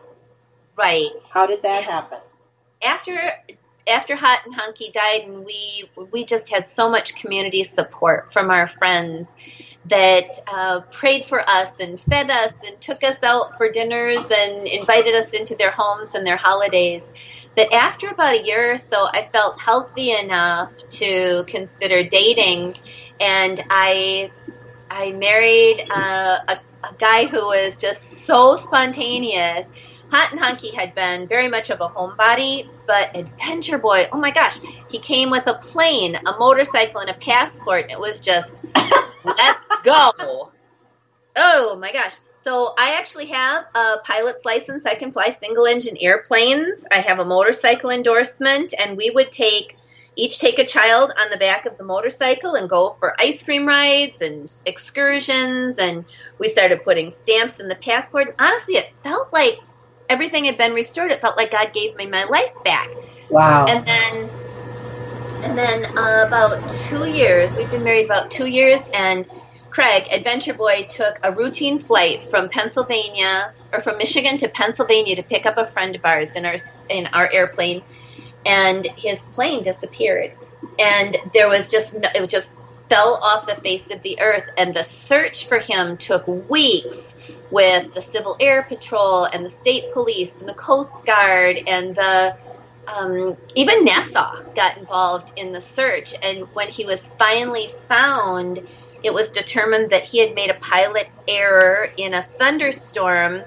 Right. 0.76 1.10
How 1.30 1.46
did 1.46 1.62
that 1.62 1.84
happen? 1.84 2.18
After 2.82 3.18
after 3.88 4.16
Hot 4.16 4.40
and 4.44 4.54
Hunky 4.54 4.90
died, 4.92 5.22
and 5.26 5.44
we 5.44 5.84
we 6.10 6.24
just 6.24 6.50
had 6.52 6.66
so 6.66 6.90
much 6.90 7.16
community 7.16 7.64
support 7.64 8.32
from 8.32 8.50
our 8.50 8.66
friends 8.66 9.34
that 9.86 10.38
uh, 10.46 10.80
prayed 10.92 11.24
for 11.24 11.40
us 11.48 11.80
and 11.80 11.98
fed 11.98 12.30
us 12.30 12.62
and 12.66 12.80
took 12.80 13.02
us 13.02 13.22
out 13.22 13.56
for 13.56 13.70
dinners 13.70 14.30
and 14.30 14.66
invited 14.66 15.14
us 15.14 15.32
into 15.32 15.54
their 15.56 15.70
homes 15.70 16.14
and 16.14 16.26
their 16.26 16.36
holidays 16.36 17.04
that 17.58 17.72
after 17.72 18.08
about 18.08 18.34
a 18.34 18.44
year 18.44 18.72
or 18.72 18.78
so, 18.78 19.08
I 19.12 19.28
felt 19.32 19.60
healthy 19.60 20.12
enough 20.12 20.72
to 20.90 21.44
consider 21.48 22.04
dating, 22.04 22.76
and 23.20 23.60
I 23.68 24.30
I 24.90 25.12
married 25.12 25.86
uh, 25.90 26.38
a, 26.48 26.58
a 26.84 26.94
guy 26.98 27.26
who 27.26 27.48
was 27.48 27.76
just 27.76 28.26
so 28.26 28.56
spontaneous. 28.56 29.68
Hot 30.10 30.32
and 30.32 30.40
Hunky 30.40 30.74
had 30.74 30.94
been 30.94 31.28
very 31.28 31.48
much 31.48 31.70
of 31.70 31.80
a 31.80 31.88
homebody, 31.88 32.66
but 32.86 33.14
Adventure 33.14 33.78
Boy, 33.78 34.06
oh 34.10 34.18
my 34.18 34.30
gosh, 34.30 34.58
he 34.90 34.98
came 34.98 35.30
with 35.30 35.46
a 35.46 35.54
plane, 35.54 36.16
a 36.16 36.38
motorcycle, 36.38 37.00
and 37.00 37.10
a 37.10 37.14
passport, 37.14 37.82
and 37.82 37.90
it 37.90 38.00
was 38.00 38.20
just, 38.20 38.64
let's 39.24 39.66
go. 39.84 40.50
Oh 41.36 41.76
my 41.78 41.92
gosh. 41.92 42.16
So 42.36 42.72
I 42.78 42.94
actually 42.94 43.26
have 43.26 43.66
a 43.74 43.96
pilot's 44.04 44.44
license. 44.46 44.86
I 44.86 44.94
can 44.94 45.10
fly 45.10 45.28
single 45.28 45.66
engine 45.66 45.96
airplanes. 46.00 46.84
I 46.90 47.00
have 47.00 47.18
a 47.18 47.24
motorcycle 47.24 47.90
endorsement, 47.90 48.72
and 48.80 48.96
we 48.96 49.10
would 49.10 49.30
take 49.30 49.76
each 50.16 50.38
take 50.38 50.58
a 50.58 50.64
child 50.64 51.12
on 51.20 51.30
the 51.30 51.36
back 51.36 51.66
of 51.66 51.78
the 51.78 51.84
motorcycle 51.84 52.54
and 52.54 52.68
go 52.68 52.90
for 52.90 53.14
ice 53.20 53.42
cream 53.42 53.66
rides 53.66 54.20
and 54.20 54.50
excursions. 54.64 55.78
And 55.78 56.06
we 56.38 56.48
started 56.48 56.82
putting 56.82 57.10
stamps 57.10 57.60
in 57.60 57.68
the 57.68 57.76
passport. 57.76 58.34
Honestly, 58.38 58.74
it 58.76 58.90
felt 59.04 59.32
like 59.32 59.60
everything 60.08 60.44
had 60.44 60.58
been 60.58 60.72
restored. 60.72 61.10
It 61.10 61.20
felt 61.20 61.36
like 61.36 61.50
God 61.50 61.72
gave 61.72 61.96
me 61.96 62.06
my 62.06 62.24
life 62.24 62.52
back. 62.64 62.88
Wow. 63.30 63.66
And 63.66 63.86
then, 63.86 64.30
and 65.44 65.58
then 65.58 65.84
uh, 65.96 66.24
about 66.26 66.68
two 66.68 67.08
years. 67.08 67.54
We've 67.56 67.70
been 67.70 67.84
married 67.84 68.06
about 68.06 68.30
two 68.30 68.46
years, 68.46 68.80
and 68.92 69.26
Craig, 69.70 70.08
Adventure 70.10 70.54
Boy 70.54 70.86
took 70.88 71.18
a 71.22 71.32
routine 71.32 71.78
flight 71.78 72.22
from 72.24 72.48
Pennsylvania 72.48 73.52
or 73.72 73.80
from 73.80 73.98
Michigan 73.98 74.38
to 74.38 74.48
Pennsylvania 74.48 75.16
to 75.16 75.22
pick 75.22 75.46
up 75.46 75.58
a 75.58 75.66
friend 75.66 75.94
of 75.94 76.04
ours 76.04 76.34
in 76.34 76.46
our 76.46 76.56
in 76.88 77.06
our 77.06 77.30
airplane, 77.30 77.82
and 78.46 78.86
his 78.96 79.26
plane 79.26 79.62
disappeared. 79.62 80.32
And 80.78 81.16
there 81.34 81.48
was 81.48 81.70
just 81.70 81.94
it 81.94 82.30
just 82.30 82.54
fell 82.88 83.20
off 83.22 83.46
the 83.46 83.54
face 83.54 83.92
of 83.92 84.02
the 84.02 84.20
earth, 84.20 84.48
and 84.56 84.72
the 84.72 84.82
search 84.82 85.48
for 85.48 85.58
him 85.58 85.98
took 85.98 86.26
weeks 86.26 87.14
with 87.50 87.94
the 87.94 88.02
Civil 88.02 88.36
Air 88.40 88.62
Patrol 88.62 89.24
and 89.24 89.44
the 89.44 89.50
state 89.50 89.90
police 89.92 90.38
and 90.38 90.48
the 90.48 90.54
Coast 90.54 91.06
Guard 91.06 91.58
and 91.66 91.94
the 91.94 92.34
um, 92.86 93.36
even 93.54 93.84
NASA 93.84 94.54
got 94.54 94.78
involved 94.78 95.32
in 95.36 95.52
the 95.52 95.60
search. 95.60 96.14
And 96.22 96.44
when 96.54 96.68
he 96.68 96.84
was 96.84 97.06
finally 97.18 97.68
found 97.86 98.60
it 99.02 99.14
was 99.14 99.30
determined 99.30 99.90
that 99.90 100.04
he 100.04 100.18
had 100.18 100.34
made 100.34 100.50
a 100.50 100.54
pilot 100.54 101.08
error 101.28 101.88
in 101.96 102.14
a 102.14 102.22
thunderstorm 102.22 103.42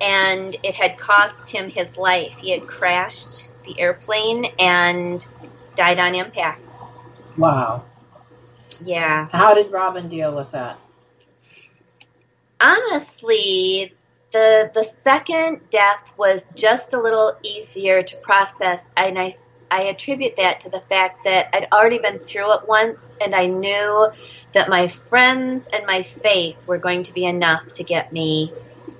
and 0.00 0.56
it 0.62 0.74
had 0.74 0.96
cost 0.98 1.50
him 1.50 1.68
his 1.68 1.96
life. 1.96 2.36
He 2.38 2.50
had 2.50 2.66
crashed 2.66 3.52
the 3.64 3.78
airplane 3.78 4.46
and 4.58 5.24
died 5.76 5.98
on 5.98 6.14
impact. 6.14 6.74
Wow. 7.36 7.84
Yeah. 8.82 9.28
How 9.30 9.54
did 9.54 9.70
Robin 9.70 10.08
deal 10.08 10.34
with 10.34 10.52
that? 10.52 10.78
Honestly, 12.60 13.94
the 14.32 14.70
the 14.74 14.84
second 14.84 15.60
death 15.70 16.12
was 16.16 16.50
just 16.52 16.94
a 16.94 17.00
little 17.00 17.34
easier 17.42 18.02
to 18.02 18.16
process, 18.22 18.88
and 18.96 19.18
I 19.18 19.36
I 19.70 19.82
attribute 19.84 20.36
that 20.36 20.60
to 20.60 20.70
the 20.70 20.82
fact 20.88 21.24
that 21.24 21.48
I'd 21.52 21.68
already 21.72 21.98
been 21.98 22.18
through 22.18 22.52
it 22.54 22.68
once, 22.68 23.12
and 23.20 23.34
I 23.34 23.46
knew 23.46 24.08
that 24.52 24.68
my 24.68 24.88
friends 24.88 25.68
and 25.72 25.84
my 25.86 26.02
faith 26.02 26.56
were 26.66 26.78
going 26.78 27.02
to 27.04 27.12
be 27.12 27.24
enough 27.24 27.64
to 27.74 27.84
get 27.84 28.12
me 28.12 28.52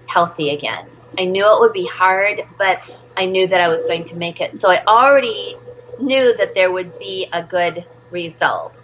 healthy 0.06 0.50
again. 0.50 0.88
I 1.18 1.26
knew 1.26 1.44
it 1.44 1.60
would 1.60 1.72
be 1.72 1.86
hard, 1.86 2.42
but 2.58 2.82
I 3.16 3.26
knew 3.26 3.46
that 3.46 3.60
I 3.60 3.68
was 3.68 3.86
going 3.86 4.04
to 4.06 4.16
make 4.16 4.40
it. 4.40 4.56
So 4.56 4.68
I 4.70 4.82
already 4.84 5.56
knew 5.98 6.36
that 6.36 6.54
there 6.54 6.72
would 6.72 6.98
be 6.98 7.28
a 7.32 7.42
good 7.42 7.86
result. 8.10 8.78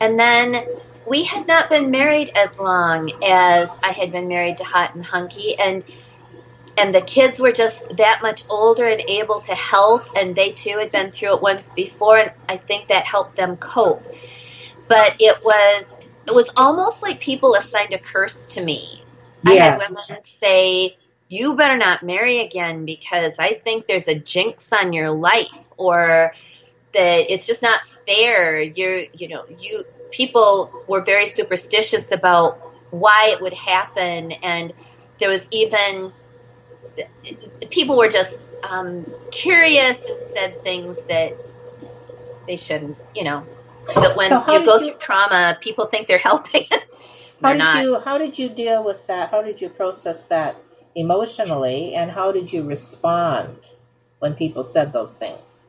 And 0.00 0.18
then 0.18 0.64
we 1.06 1.24
had 1.24 1.46
not 1.46 1.68
been 1.68 1.90
married 1.90 2.30
as 2.34 2.58
long 2.58 3.10
as 3.24 3.70
I 3.82 3.92
had 3.92 4.12
been 4.12 4.28
married 4.28 4.58
to 4.58 4.64
Hot 4.64 4.94
and 4.94 5.04
Hunky, 5.04 5.58
and 5.58 5.82
and 6.78 6.94
the 6.94 7.02
kids 7.02 7.38
were 7.38 7.52
just 7.52 7.96
that 7.98 8.20
much 8.22 8.44
older 8.48 8.86
and 8.86 9.00
able 9.02 9.40
to 9.40 9.54
help, 9.54 10.06
and 10.16 10.34
they 10.34 10.52
too 10.52 10.78
had 10.78 10.90
been 10.90 11.10
through 11.10 11.34
it 11.36 11.42
once 11.42 11.72
before, 11.72 12.18
and 12.18 12.32
I 12.48 12.56
think 12.56 12.88
that 12.88 13.04
helped 13.04 13.36
them 13.36 13.56
cope. 13.56 14.02
But 14.88 15.16
it 15.18 15.42
was 15.44 16.00
it 16.26 16.34
was 16.34 16.50
almost 16.56 17.02
like 17.02 17.20
people 17.20 17.54
assigned 17.54 17.92
a 17.92 17.98
curse 17.98 18.46
to 18.46 18.64
me. 18.64 19.02
Yes. 19.44 19.60
I 19.60 19.64
had 19.64 19.78
women 19.78 20.24
say, 20.24 20.96
"You 21.28 21.56
better 21.56 21.76
not 21.76 22.02
marry 22.02 22.40
again 22.40 22.84
because 22.84 23.38
I 23.38 23.54
think 23.54 23.86
there's 23.86 24.08
a 24.08 24.14
jinx 24.14 24.72
on 24.72 24.92
your 24.92 25.10
life," 25.10 25.72
or 25.76 26.32
that 26.92 27.32
it's 27.32 27.46
just 27.46 27.62
not 27.62 27.86
fair. 27.86 28.60
You're, 28.60 29.00
you 29.14 29.28
know, 29.28 29.44
you 29.58 29.84
people 30.12 30.70
were 30.86 31.02
very 31.02 31.26
superstitious 31.26 32.12
about 32.12 32.58
why 32.90 33.30
it 33.34 33.42
would 33.42 33.54
happen, 33.54 34.32
and 34.32 34.72
there 35.18 35.28
was 35.28 35.48
even 35.50 36.12
people 37.70 37.96
were 37.96 38.08
just 38.08 38.40
um, 38.70 39.06
curious 39.30 40.08
and 40.08 40.18
said 40.22 40.56
things 40.62 41.02
that 41.08 41.32
they 42.46 42.56
shouldn't. 42.56 42.98
You 43.14 43.24
know, 43.24 43.46
that 43.94 44.16
when 44.16 44.28
so 44.28 44.44
you 44.52 44.66
go 44.66 44.78
you, 44.78 44.92
through 44.92 44.98
trauma, 45.00 45.58
people 45.60 45.86
think 45.86 46.06
they're 46.06 46.18
helping. 46.18 46.66
how 47.42 47.52
did 47.52 47.58
not. 47.58 47.82
you 47.82 48.00
How 48.00 48.18
did 48.18 48.38
you 48.38 48.48
deal 48.48 48.84
with 48.84 49.06
that? 49.06 49.30
How 49.30 49.42
did 49.42 49.60
you 49.60 49.68
process 49.68 50.26
that 50.26 50.56
emotionally, 50.94 51.94
and 51.94 52.10
how 52.10 52.32
did 52.32 52.52
you 52.52 52.62
respond 52.62 53.70
when 54.18 54.34
people 54.34 54.64
said 54.64 54.92
those 54.92 55.16
things? 55.16 55.61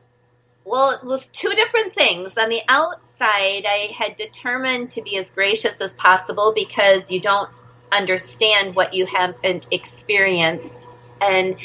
Well, 0.64 0.92
it 0.92 1.04
was 1.04 1.26
two 1.26 1.50
different 1.50 1.94
things. 1.94 2.38
On 2.38 2.48
the 2.48 2.62
outside, 2.68 3.64
I 3.66 3.92
had 3.96 4.16
determined 4.16 4.92
to 4.92 5.02
be 5.02 5.18
as 5.18 5.30
gracious 5.30 5.80
as 5.80 5.94
possible 5.94 6.52
because 6.54 7.10
you 7.10 7.20
don't 7.20 7.50
understand 7.92 8.74
what 8.74 8.94
you 8.94 9.04
haven't 9.06 9.68
experienced. 9.70 10.88
And 11.20 11.56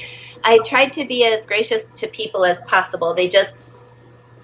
I 0.44 0.60
tried 0.60 0.94
to 0.94 1.06
be 1.06 1.26
as 1.26 1.46
gracious 1.46 1.86
to 1.98 2.08
people 2.08 2.44
as 2.44 2.62
possible. 2.64 3.14
They 3.14 3.30
just, 3.30 3.70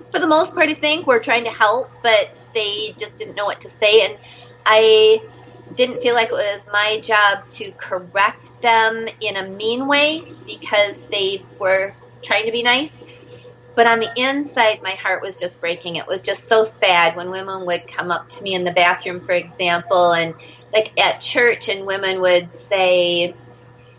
for 0.09 0.19
the 0.19 0.27
most 0.27 0.55
part, 0.55 0.69
I 0.69 0.73
think, 0.73 1.05
were 1.05 1.19
trying 1.19 1.43
to 1.43 1.51
help, 1.51 1.89
but 2.01 2.29
they 2.53 2.93
just 2.97 3.17
didn't 3.17 3.35
know 3.35 3.45
what 3.45 3.61
to 3.61 3.69
say. 3.69 4.05
And 4.05 4.17
I 4.65 5.21
didn't 5.75 6.01
feel 6.01 6.15
like 6.15 6.29
it 6.29 6.33
was 6.33 6.69
my 6.71 6.99
job 7.01 7.49
to 7.49 7.71
correct 7.71 8.61
them 8.61 9.07
in 9.19 9.35
a 9.35 9.47
mean 9.47 9.87
way 9.87 10.23
because 10.45 11.03
they 11.03 11.43
were 11.59 11.93
trying 12.21 12.45
to 12.45 12.51
be 12.51 12.63
nice. 12.63 12.97
But 13.75 13.87
on 13.87 13.99
the 13.99 14.09
inside, 14.15 14.81
my 14.81 14.91
heart 14.91 15.21
was 15.21 15.39
just 15.39 15.59
breaking. 15.59 15.97
It 15.97 16.07
was 16.07 16.21
just 16.21 16.47
so 16.47 16.63
sad 16.63 17.15
when 17.15 17.29
women 17.29 17.65
would 17.65 17.87
come 17.87 18.09
up 18.09 18.29
to 18.29 18.43
me 18.43 18.55
in 18.55 18.63
the 18.63 18.71
bathroom, 18.71 19.19
for 19.19 19.33
example, 19.33 20.13
and 20.13 20.33
like 20.73 20.97
at 20.99 21.19
church, 21.19 21.67
and 21.69 21.85
women 21.85 22.21
would 22.21 22.53
say, 22.53 23.35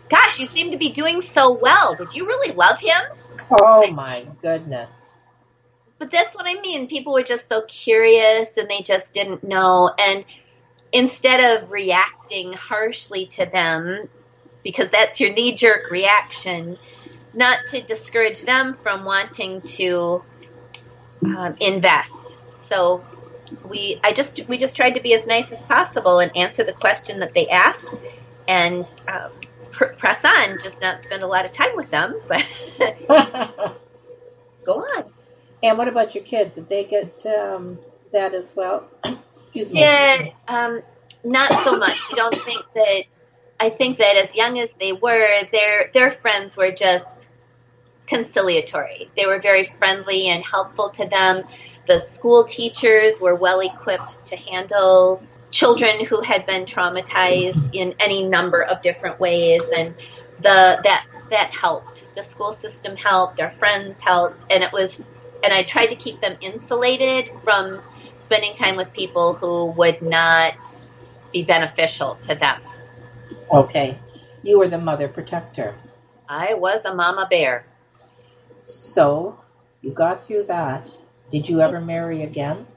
Gosh, 0.09 0.39
you 0.39 0.45
seem 0.45 0.71
to 0.71 0.77
be 0.77 0.89
doing 0.89 1.21
so 1.21 1.53
well. 1.53 1.95
Did 1.95 2.15
you 2.15 2.25
really 2.25 2.53
love 2.53 2.79
him? 2.79 3.01
Oh 3.61 3.91
my 3.91 4.25
goodness. 4.41 5.13
But 5.99 6.11
that's 6.11 6.35
what 6.35 6.45
I 6.47 6.59
mean. 6.61 6.87
People 6.87 7.13
were 7.13 7.23
just 7.23 7.47
so 7.47 7.61
curious 7.61 8.57
and 8.57 8.69
they 8.69 8.81
just 8.81 9.13
didn't 9.13 9.43
know. 9.43 9.91
And 9.99 10.25
instead 10.91 11.61
of 11.61 11.71
reacting 11.71 12.53
harshly 12.53 13.25
to 13.27 13.45
them, 13.45 14.07
because 14.63 14.89
that's 14.89 15.19
your 15.19 15.33
knee 15.33 15.55
jerk 15.55 15.89
reaction, 15.91 16.77
not 17.37 17.59
to 17.67 17.81
discourage 17.81 18.41
them 18.41 18.73
from 18.73 19.05
wanting 19.05 19.61
to 19.61 20.23
um, 21.23 21.55
invest. 21.61 22.37
So 22.55 23.05
we, 23.69 23.99
I 24.03 24.11
just, 24.11 24.49
we 24.49 24.57
just 24.57 24.75
tried 24.75 24.95
to 24.95 25.01
be 25.01 25.13
as 25.13 25.27
nice 25.27 25.51
as 25.51 25.63
possible 25.63 26.19
and 26.19 26.35
answer 26.35 26.63
the 26.63 26.73
question 26.73 27.19
that 27.19 27.33
they 27.35 27.47
asked, 27.47 27.85
and 28.47 28.85
um, 29.07 29.31
pr- 29.71 29.85
press 29.85 30.25
on. 30.25 30.57
Just 30.61 30.81
not 30.81 31.03
spend 31.03 31.21
a 31.21 31.27
lot 31.27 31.45
of 31.45 31.51
time 31.51 31.75
with 31.75 31.91
them, 31.91 32.19
but 32.27 32.43
go 34.65 34.79
on. 34.79 35.05
And 35.61 35.77
what 35.77 35.87
about 35.87 36.15
your 36.15 36.23
kids? 36.23 36.55
Did 36.55 36.69
they 36.69 36.83
get 36.85 37.23
um, 37.25 37.79
that 38.11 38.33
as 38.33 38.55
well? 38.55 38.87
Excuse 39.33 39.71
me. 39.73 39.81
Yeah, 39.81 40.29
um, 40.47 40.81
not 41.23 41.51
so 41.63 41.77
much. 41.77 41.97
I 42.11 42.15
don't 42.15 42.35
think 42.35 42.65
that 42.73 43.03
I 43.59 43.69
think 43.69 43.97
that 43.97 44.15
as 44.17 44.35
young 44.35 44.59
as 44.59 44.73
they 44.75 44.93
were, 44.93 45.43
their 45.51 45.89
their 45.93 46.11
friends 46.11 46.55
were 46.55 46.71
just 46.71 47.29
conciliatory. 48.05 49.09
They 49.15 49.25
were 49.25 49.39
very 49.39 49.65
friendly 49.65 50.29
and 50.29 50.43
helpful 50.43 50.89
to 50.89 51.05
them. 51.05 51.43
The 51.87 51.99
school 51.99 52.43
teachers 52.43 53.19
were 53.19 53.35
well 53.35 53.59
equipped 53.59 54.25
to 54.25 54.35
handle 54.35 55.21
children 55.51 56.05
who 56.05 56.21
had 56.21 56.45
been 56.45 56.65
traumatized 56.65 57.73
in 57.73 57.95
any 57.99 58.25
number 58.25 58.61
of 58.61 58.81
different 58.81 59.19
ways 59.19 59.63
and 59.75 59.93
the 60.37 60.79
that 60.83 61.05
that 61.29 61.53
helped. 61.53 62.13
The 62.15 62.23
school 62.23 62.53
system 62.53 62.95
helped, 62.95 63.39
our 63.39 63.51
friends 63.51 63.99
helped, 63.99 64.45
and 64.51 64.63
it 64.63 64.71
was 64.71 65.03
and 65.43 65.53
I 65.53 65.63
tried 65.63 65.87
to 65.87 65.95
keep 65.95 66.21
them 66.21 66.37
insulated 66.41 67.29
from 67.43 67.81
spending 68.17 68.53
time 68.53 68.75
with 68.75 68.91
people 68.93 69.33
who 69.33 69.71
would 69.71 70.01
not 70.01 70.55
be 71.31 71.43
beneficial 71.43 72.15
to 72.21 72.35
them. 72.35 72.59
Okay. 73.51 73.97
You 74.43 74.59
were 74.59 74.67
the 74.67 74.77
mother 74.77 75.07
protector. 75.07 75.75
I 76.29 76.53
was 76.53 76.85
a 76.85 76.93
mama 76.93 77.27
bear. 77.29 77.65
So, 78.65 79.39
you 79.81 79.91
got 79.91 80.25
through 80.25 80.45
that. 80.45 80.87
Did 81.31 81.47
you 81.47 81.61
ever 81.61 81.79
marry 81.79 82.23
again? 82.23 82.67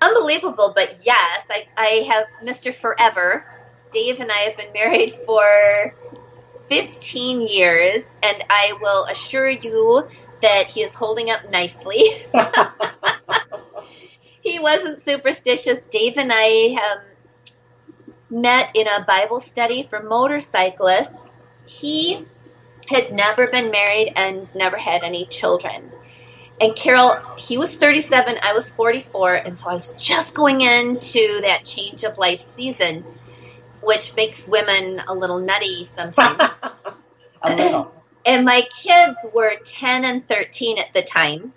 Unbelievable, 0.00 0.72
but 0.74 0.96
yes, 1.04 1.48
I, 1.50 1.66
I 1.76 1.86
have 2.08 2.26
Mr. 2.42 2.74
Forever. 2.74 3.44
Dave 3.92 4.20
and 4.20 4.30
I 4.30 4.38
have 4.38 4.56
been 4.56 4.72
married 4.72 5.12
for 5.26 5.94
15 6.68 7.48
years, 7.48 8.16
and 8.22 8.44
I 8.48 8.74
will 8.80 9.04
assure 9.06 9.48
you 9.48 10.08
that 10.40 10.66
he 10.66 10.82
is 10.82 10.94
holding 10.94 11.30
up 11.30 11.50
nicely. 11.50 12.02
he 14.42 14.58
wasn't 14.58 15.00
superstitious. 15.00 15.86
Dave 15.86 16.18
and 16.18 16.32
I 16.32 16.76
have 16.80 16.98
met 18.32 18.72
in 18.74 18.88
a 18.88 19.04
Bible 19.04 19.40
study 19.40 19.82
for 19.84 20.02
motorcyclists. 20.02 21.38
He 21.66 22.26
had 22.88 23.14
never 23.14 23.46
been 23.46 23.70
married 23.70 24.12
and 24.16 24.48
never 24.54 24.76
had 24.76 25.02
any 25.02 25.26
children. 25.26 25.92
And 26.60 26.74
Carol, 26.74 27.18
he 27.36 27.58
was 27.58 27.76
37, 27.76 28.38
I 28.42 28.52
was 28.52 28.70
44, 28.70 29.34
and 29.34 29.58
so 29.58 29.68
I 29.68 29.74
was 29.74 29.92
just 29.94 30.34
going 30.34 30.60
into 30.60 31.40
that 31.42 31.64
change 31.64 32.04
of 32.04 32.18
life 32.18 32.40
season, 32.40 33.04
which 33.80 34.14
makes 34.16 34.46
women 34.46 35.02
a 35.06 35.14
little 35.14 35.40
nutty 35.40 35.84
sometimes. 35.84 36.38
a 37.42 37.54
little. 37.54 37.92
and 38.26 38.44
my 38.44 38.62
kids 38.82 39.16
were 39.34 39.52
10 39.64 40.04
and 40.04 40.24
13 40.24 40.78
at 40.78 40.92
the 40.92 41.02
time, 41.02 41.52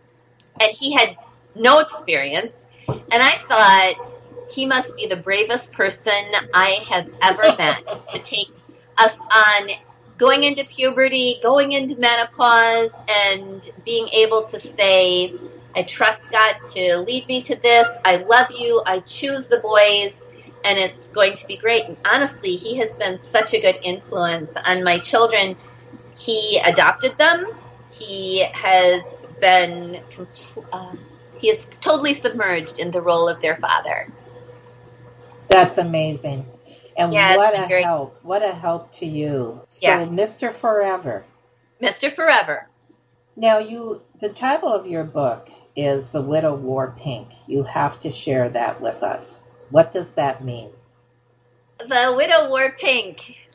and 0.59 0.71
he 0.71 0.93
had 0.93 1.17
no 1.55 1.79
experience. 1.79 2.65
And 2.87 3.13
I 3.13 3.37
thought, 3.47 4.14
he 4.55 4.65
must 4.65 4.95
be 4.95 5.05
the 5.05 5.17
bravest 5.17 5.73
person 5.73 6.13
I 6.53 6.79
have 6.89 7.09
ever 7.21 7.55
met 7.57 8.07
to 8.07 8.19
take 8.19 8.49
us 8.97 9.13
on 9.19 9.69
going 10.17 10.45
into 10.45 10.63
puberty, 10.63 11.35
going 11.43 11.73
into 11.73 11.99
menopause, 11.99 12.95
and 13.09 13.69
being 13.83 14.07
able 14.09 14.45
to 14.45 14.57
say, 14.57 15.33
I 15.75 15.83
trust 15.83 16.31
God 16.31 16.55
to 16.67 17.03
lead 17.05 17.27
me 17.27 17.41
to 17.43 17.55
this. 17.57 17.85
I 18.05 18.15
love 18.17 18.47
you. 18.51 18.81
I 18.85 19.01
choose 19.01 19.47
the 19.47 19.57
boys, 19.57 20.17
and 20.63 20.79
it's 20.79 21.09
going 21.09 21.35
to 21.35 21.45
be 21.47 21.57
great. 21.57 21.83
And 21.83 21.97
honestly, 22.09 22.55
he 22.55 22.77
has 22.77 22.95
been 22.95 23.17
such 23.17 23.53
a 23.53 23.59
good 23.59 23.75
influence 23.83 24.55
on 24.65 24.85
my 24.85 24.99
children. 24.99 25.57
He 26.17 26.61
adopted 26.65 27.17
them. 27.17 27.45
He 27.91 28.45
has 28.53 29.03
been, 29.41 29.99
uh, 30.71 30.93
he 31.39 31.49
is 31.49 31.65
totally 31.81 32.13
submerged 32.13 32.79
in 32.79 32.91
the 32.91 33.01
role 33.01 33.27
of 33.27 33.41
their 33.41 33.57
father. 33.57 34.07
That's 35.47 35.77
amazing. 35.77 36.45
And 36.97 37.13
yeah, 37.13 37.37
what 37.37 37.53
a 37.53 37.67
help. 37.83 38.19
What 38.23 38.43
a 38.43 38.53
help 38.53 38.91
to 38.93 39.05
you. 39.05 39.61
So 39.67 39.87
yes. 39.87 40.09
Mr. 40.09 40.51
Forever. 40.51 41.25
Mr. 41.81 42.11
Forever. 42.11 42.69
Now 43.35 43.59
you 43.59 44.01
the 44.19 44.29
title 44.29 44.71
of 44.71 44.87
your 44.87 45.03
book 45.03 45.49
is 45.75 46.11
the 46.11 46.21
widow 46.21 46.55
wore 46.55 46.95
pink. 46.97 47.29
You 47.47 47.63
have 47.63 47.99
to 48.01 48.11
share 48.11 48.49
that 48.49 48.81
with 48.81 49.03
us. 49.03 49.39
What 49.69 49.91
does 49.91 50.15
that 50.15 50.43
mean? 50.43 50.69
The 51.79 52.13
widow 52.15 52.49
wore 52.49 52.71
pink. 52.71 53.49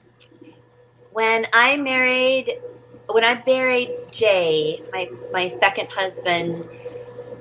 When 1.12 1.46
I 1.52 1.78
married, 1.78 2.60
when 3.08 3.24
I 3.24 3.42
married 3.46 3.90
Jay, 4.10 4.82
my 4.92 5.08
my 5.32 5.48
second 5.48 5.88
husband, 5.88 6.68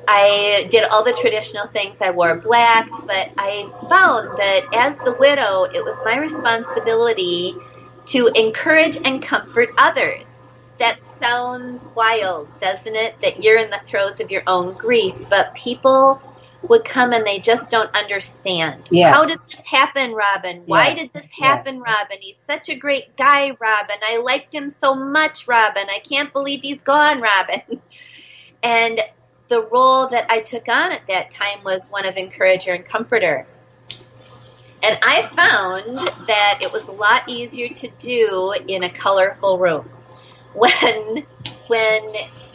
I 0.09 0.67
did 0.71 0.85
all 0.91 1.05
the 1.05 1.13
traditional 1.13 1.67
things. 1.67 1.99
I 2.01 2.11
wore 2.11 2.41
black, 2.41 2.93
but 3.07 3.29
I 3.37 3.73
found 3.89 4.37
that 4.37 4.63
as 4.73 5.01
the 5.03 5.15
widow, 5.19 5.65
it 5.73 5.85
was 5.85 6.01
my 6.05 6.17
responsibility 6.17 7.59
to 8.07 8.31
encourage 8.35 8.99
and 9.05 9.23
comfort 9.23 9.69
others. 9.77 10.31
That 10.79 10.99
sounds 11.23 11.85
wild, 11.95 12.49
doesn't 12.59 12.97
it? 12.97 13.21
That 13.23 13.43
you're 13.43 13.59
in 13.59 13.71
the 13.71 13.81
throes 13.87 14.19
of 14.21 14.31
your 14.31 14.43
own 14.47 14.75
grief, 14.75 15.15
but 15.29 15.55
people 15.55 16.23
would 16.69 16.85
come 16.85 17.13
and 17.13 17.27
they 17.27 17.39
just 17.39 17.71
don't 17.71 17.95
understand. 17.95 18.89
Yes. 18.91 19.13
How 19.13 19.25
did 19.25 19.39
this 19.49 19.65
happen, 19.69 20.13
Robin? 20.13 20.65
Why 20.67 20.95
Yes. 20.95 20.95
did 20.95 21.11
this 21.13 21.27
happen, 21.39 21.81
Robin? 21.81 22.19
He's 22.21 22.39
such 22.39 22.69
a 22.69 22.75
great 22.77 23.15
guy, 23.17 23.51
Robin. 23.61 23.97
I 24.03 24.19
liked 24.25 24.55
him 24.55 24.69
so 24.69 24.95
much, 24.95 25.47
Robin. 25.47 25.85
I 25.89 26.01
can't 26.09 26.33
believe 26.33 26.61
he's 26.63 26.83
gone, 26.83 27.21
Robin. 27.21 27.61
And 28.63 28.99
the 29.49 29.61
role 29.61 30.07
that 30.07 30.27
I 30.29 30.41
took 30.41 30.67
on 30.69 30.91
at 30.91 31.05
that 31.07 31.31
time 31.31 31.63
was 31.65 31.89
one 31.89 32.05
of 32.05 32.15
encourager 32.15 32.73
and 32.73 32.85
comforter. 32.85 33.45
And 34.81 34.97
I 35.03 35.23
found 35.23 35.97
that 36.27 36.59
it 36.61 36.71
was 36.71 36.87
a 36.87 36.93
lot 36.93 37.27
easier 37.27 37.67
to 37.67 37.89
do 37.97 38.53
in 38.67 38.83
a 38.83 38.89
colorful 38.89 39.57
room. 39.57 39.89
When 40.53 41.23
when 41.67 42.01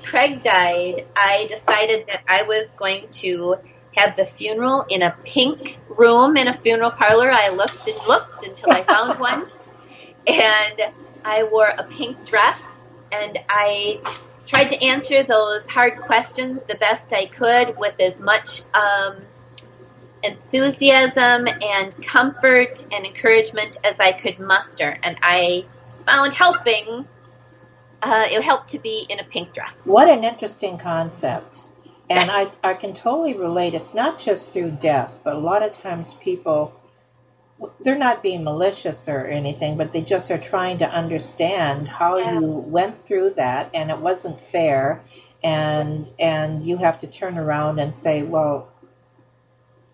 Craig 0.02 0.42
died, 0.42 1.06
I 1.14 1.46
decided 1.48 2.06
that 2.08 2.22
I 2.26 2.42
was 2.42 2.72
going 2.72 3.08
to 3.22 3.56
have 3.96 4.16
the 4.16 4.26
funeral 4.26 4.84
in 4.88 5.02
a 5.02 5.16
pink 5.24 5.78
room 5.88 6.36
in 6.36 6.48
a 6.48 6.52
funeral 6.52 6.90
parlor. 6.90 7.30
I 7.30 7.50
looked 7.50 7.86
and 7.86 7.96
looked 8.08 8.44
until 8.44 8.72
I 8.72 8.82
found 8.82 9.20
one. 9.30 9.46
And 10.26 10.92
I 11.24 11.44
wore 11.44 11.68
a 11.78 11.84
pink 11.84 12.26
dress 12.26 12.76
and 13.12 13.38
I 13.48 14.00
tried 14.46 14.70
to 14.70 14.84
answer 14.84 15.22
those 15.22 15.68
hard 15.68 15.96
questions 15.98 16.64
the 16.64 16.74
best 16.76 17.12
I 17.12 17.26
could 17.26 17.76
with 17.78 17.98
as 18.00 18.20
much 18.20 18.62
um, 18.74 19.16
enthusiasm 20.22 21.46
and 21.46 22.02
comfort 22.02 22.86
and 22.92 23.06
encouragement 23.06 23.76
as 23.84 23.98
I 24.00 24.12
could 24.12 24.38
muster. 24.38 24.98
And 25.02 25.16
I 25.22 25.64
found 26.06 26.34
helping, 26.34 27.06
uh, 28.02 28.24
it 28.30 28.42
helped 28.42 28.68
to 28.70 28.78
be 28.78 29.06
in 29.08 29.20
a 29.20 29.24
pink 29.24 29.52
dress. 29.52 29.82
What 29.84 30.08
an 30.08 30.24
interesting 30.24 30.78
concept. 30.78 31.58
And 32.10 32.30
I, 32.30 32.50
I 32.62 32.74
can 32.74 32.94
totally 32.94 33.34
relate. 33.34 33.72
It's 33.72 33.94
not 33.94 34.18
just 34.18 34.52
through 34.52 34.72
death, 34.72 35.20
but 35.24 35.36
a 35.36 35.38
lot 35.38 35.62
of 35.62 35.80
times 35.80 36.14
people, 36.14 36.78
they're 37.80 37.98
not 37.98 38.22
being 38.22 38.44
malicious 38.44 39.08
or 39.08 39.26
anything, 39.26 39.76
but 39.76 39.92
they 39.92 40.02
just 40.02 40.30
are 40.30 40.38
trying 40.38 40.78
to 40.78 40.88
understand 40.88 41.88
how 41.88 42.16
Yeah. 42.16 42.40
you 42.40 42.46
went 42.46 42.98
through 42.98 43.30
that 43.30 43.70
and 43.74 43.90
it 43.90 43.98
wasn't 43.98 44.40
fair. 44.40 45.02
And, 45.42 46.08
and 46.18 46.64
you 46.64 46.78
have 46.78 47.00
to 47.00 47.06
turn 47.06 47.36
around 47.38 47.78
and 47.78 47.94
say, 47.94 48.22
well, 48.22 48.68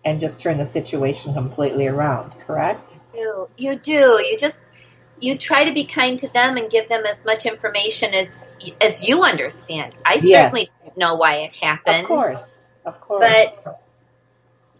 and 0.03 0.19
just 0.19 0.39
turn 0.39 0.57
the 0.57 0.65
situation 0.65 1.33
completely 1.33 1.87
around, 1.87 2.31
correct? 2.47 2.95
You, 3.13 3.49
you 3.57 3.75
do. 3.75 4.19
You 4.25 4.37
just, 4.39 4.71
you 5.19 5.37
try 5.37 5.65
to 5.65 5.73
be 5.73 5.85
kind 5.85 6.17
to 6.19 6.27
them 6.29 6.57
and 6.57 6.71
give 6.71 6.89
them 6.89 7.05
as 7.05 7.25
much 7.25 7.45
information 7.45 8.13
as 8.13 8.45
as 8.79 9.07
you 9.07 9.23
understand. 9.23 9.93
I 10.05 10.19
Yes. 10.21 10.45
certainly 10.45 10.69
didn't 10.83 10.97
know 10.97 11.15
why 11.15 11.35
it 11.35 11.53
happened. 11.53 11.99
Of 11.99 12.05
course. 12.05 12.65
Of 12.85 12.99
course. 13.01 13.55
But 13.63 13.80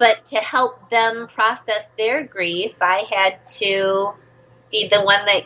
but 0.02 0.26
to 0.26 0.38
help 0.38 0.90
them 0.90 1.28
process 1.28 1.92
their 1.96 2.24
grief, 2.24 2.82
I 2.82 3.06
had 3.12 3.46
to 3.60 4.14
be 4.72 4.88
the 4.88 5.00
one 5.00 5.24
that 5.28 5.44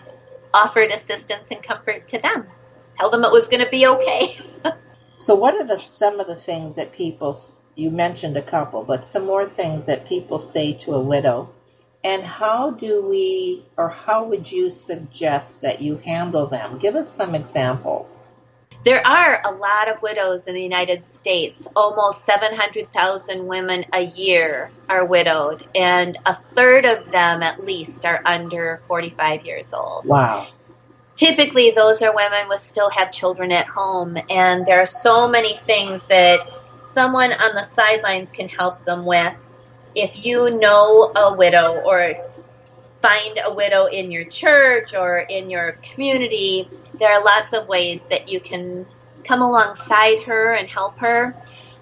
offered 0.53 0.91
assistance 0.91 1.51
and 1.51 1.61
comfort 1.61 2.07
to 2.07 2.19
them. 2.19 2.47
Tell 2.93 3.09
them 3.09 3.25
it 3.25 3.33
was 3.33 3.49
going 3.49 3.65
to 3.65 3.69
be 3.69 3.85
okay. 3.85 4.39
So, 5.17 5.33
what 5.33 5.55
are 5.55 5.65
the 5.65 5.79
some 5.79 6.19
of 6.19 6.27
the 6.27 6.35
things 6.35 6.75
that 6.75 6.91
people? 6.91 7.39
You 7.75 7.89
mentioned 7.89 8.35
a 8.35 8.41
couple, 8.41 8.83
but 8.83 9.07
some 9.07 9.25
more 9.25 9.49
things 9.49 9.85
that 9.85 10.07
people 10.07 10.39
say 10.39 10.73
to 10.73 10.93
a 10.93 11.01
widow, 11.01 11.49
and 12.03 12.21
how 12.23 12.71
do 12.71 13.01
we, 13.01 13.65
or 13.77 13.89
how 13.89 14.27
would 14.27 14.51
you 14.51 14.69
suggest 14.69 15.61
that 15.61 15.81
you 15.81 15.97
handle 15.99 16.47
them? 16.47 16.77
Give 16.77 16.97
us 16.97 17.09
some 17.09 17.33
examples. 17.33 18.29
There 18.86 19.06
are 19.06 19.41
a 19.43 19.52
lot 19.52 19.89
of 19.91 20.02
widows 20.04 20.48
in 20.48 20.54
the 20.54 20.62
United 20.62 21.08
States. 21.08 21.67
Almost 21.76 22.24
700,000 22.24 23.48
women 23.48 23.84
a 23.91 24.02
year 24.02 24.69
are 24.88 25.04
widowed, 25.04 25.65
and 25.74 26.15
a 26.24 26.36
third 26.36 26.86
of 26.86 27.12
them 27.12 27.41
at 27.41 27.65
least 27.65 28.06
are 28.06 28.21
under 28.26 28.82
45 28.88 29.43
years 29.45 29.74
old. 29.74 30.06
Wow. 30.06 30.48
typically 31.15 31.71
those 31.71 32.02
are 32.02 32.13
women 32.15 32.45
who 32.50 32.58
still 32.58 32.89
have 32.89 33.12
children 33.12 33.52
at 33.52 33.65
home 33.67 34.17
and 34.30 34.65
there 34.65 34.82
are 34.82 34.86
so 34.86 35.28
many 35.30 35.54
things 35.54 36.08
that 36.08 36.39
someone 36.82 37.32
on 37.32 37.56
the 37.56 37.63
sidelines 37.63 38.32
can 38.32 38.50
help 38.50 38.84
them 38.84 39.06
with 39.06 39.36
if 39.95 40.26
you 40.26 40.52
know 40.60 41.12
a 41.15 41.34
widow 41.36 41.82
or 41.86 42.13
find 43.05 43.39
a 43.45 43.53
widow 43.53 43.85
in 43.85 44.11
your 44.11 44.25
church 44.25 44.95
or 44.95 45.19
in 45.19 45.49
your 45.49 45.73
community 45.93 46.67
there 46.99 47.11
are 47.11 47.23
lots 47.23 47.53
of 47.53 47.67
ways 47.67 48.07
that 48.07 48.31
you 48.31 48.39
can 48.39 48.85
come 49.23 49.41
alongside 49.41 50.19
her 50.21 50.53
and 50.53 50.69
help 50.69 50.97
her 50.99 51.35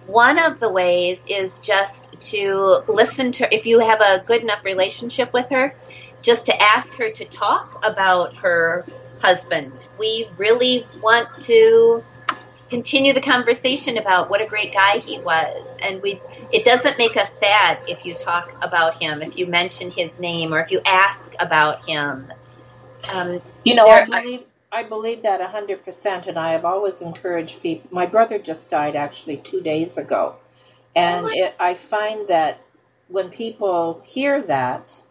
one 0.08 0.38
of 0.38 0.60
the 0.60 0.70
ways 0.70 1.24
is 1.28 1.60
just 1.60 2.20
to 2.20 2.80
listen 2.88 3.32
to 3.32 3.56
if 3.56 3.66
you 3.66 3.80
have 3.80 4.02
a 4.02 4.24
good 4.26 4.42
enough 4.42 4.66
relationship 4.66 5.32
with 5.34 5.50
her 5.50 5.74
just 6.22 6.48
to 6.48 6.62
ask 6.62 6.96
her 6.96 7.10
to 7.12 7.26
talk 7.26 7.86
about 7.86 8.36
her 8.38 8.86
husband. 9.22 9.88
We 9.98 10.28
really 10.38 10.86
want 11.02 11.30
to 11.42 12.04
continue 12.74 13.14
the 13.14 13.22
conversation 13.22 14.00
about 14.00 14.32
what 14.32 14.42
a 14.42 14.48
great 14.48 14.74
guy 14.74 14.98
he 14.98 15.20
was. 15.20 15.78
And 15.84 16.02
we 16.02 16.20
it 16.52 16.66
doesn't 16.66 16.98
make 16.98 17.16
us 17.18 17.38
sad 17.38 17.82
if 17.88 18.04
you 18.04 18.16
talk 18.16 18.56
about 18.64 18.96
him, 18.96 19.22
if 19.22 19.38
you 19.38 19.46
mention 19.46 19.92
his 19.92 20.20
name 20.20 20.54
or 20.54 20.60
if 20.60 20.72
you 20.72 20.82
ask 20.88 21.36
about 21.40 21.88
him. 21.88 22.34
Um, 23.14 23.42
You 23.64 23.76
know, 23.76 23.88
I 23.88 24.06
believe 24.06 24.44
I 24.72 24.82
believe 24.82 25.22
that 25.22 25.40
hundred 25.52 25.86
percent, 25.86 26.26
and 26.26 26.38
I 26.40 26.54
have 26.54 26.66
always 26.66 27.00
encouraged 27.00 27.62
people. 27.62 27.88
My 27.92 28.08
brother 28.08 28.40
just 28.40 28.72
died 28.72 28.96
actually 28.96 29.38
two 29.38 29.62
days 29.62 29.96
ago, 29.96 30.38
and 30.96 31.28
Oh 31.28 31.30
it, 31.30 31.56
I 31.60 31.76
find 31.76 32.28
that 32.28 32.60
when 33.08 33.30
people 33.30 34.02
hear 34.04 34.42
that, 34.42 35.03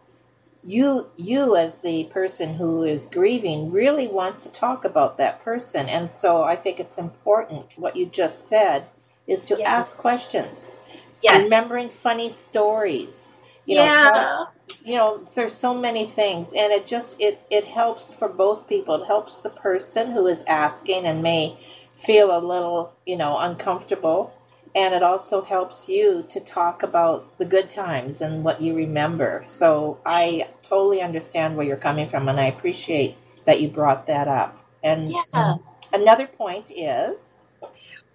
you 0.65 1.09
you 1.17 1.55
as 1.57 1.81
the 1.81 2.05
person 2.05 2.55
who 2.55 2.83
is 2.83 3.07
grieving 3.07 3.71
really 3.71 4.07
wants 4.07 4.43
to 4.43 4.49
talk 4.51 4.85
about 4.85 5.17
that 5.17 5.41
person, 5.41 5.89
and 5.89 6.09
so 6.11 6.43
I 6.43 6.55
think 6.55 6.79
it's 6.79 6.97
important 6.97 7.73
what 7.77 7.95
you 7.95 8.05
just 8.07 8.47
said 8.49 8.85
is 9.27 9.45
to 9.45 9.57
Yeah. 9.59 9.69
ask 9.79 9.97
questions, 9.97 10.79
yes. 11.21 11.43
remembering 11.43 11.89
funny 11.89 12.29
stories. 12.29 13.37
You 13.65 13.75
know, 13.75 13.85
yeah. 13.85 14.11
tell- 14.13 14.53
you 14.85 14.95
know 14.95 15.21
there's 15.35 15.53
so 15.55 15.73
many 15.73 16.05
things 16.07 16.53
and 16.53 16.71
it 16.73 16.87
just 16.87 17.19
it 17.21 17.41
it 17.51 17.65
helps 17.65 18.13
for 18.13 18.27
both 18.29 18.67
people 18.67 18.95
it 18.95 19.05
helps 19.07 19.41
the 19.41 19.49
person 19.49 20.11
who 20.11 20.27
is 20.27 20.43
asking 20.45 21.05
and 21.05 21.23
may 21.23 21.57
feel 21.95 22.35
a 22.35 22.39
little 22.39 22.93
you 23.05 23.17
know 23.17 23.37
uncomfortable 23.39 24.33
and 24.75 24.95
it 24.95 25.03
also 25.03 25.43
helps 25.43 25.89
you 25.89 26.25
to 26.29 26.39
talk 26.39 26.83
about 26.83 27.37
the 27.37 27.45
good 27.45 27.69
times 27.69 28.21
and 28.21 28.43
what 28.43 28.61
you 28.61 28.75
remember 28.75 29.43
so 29.45 29.99
i 30.05 30.47
totally 30.63 31.01
understand 31.01 31.55
where 31.57 31.65
you're 31.65 31.77
coming 31.77 32.09
from 32.09 32.29
and 32.29 32.39
i 32.39 32.45
appreciate 32.47 33.17
that 33.45 33.61
you 33.61 33.69
brought 33.69 34.07
that 34.07 34.27
up 34.27 34.57
and 34.83 35.09
um, 35.33 35.53
Yeah. 35.53 35.55
another 35.93 36.27
point 36.27 36.71
is 36.75 37.47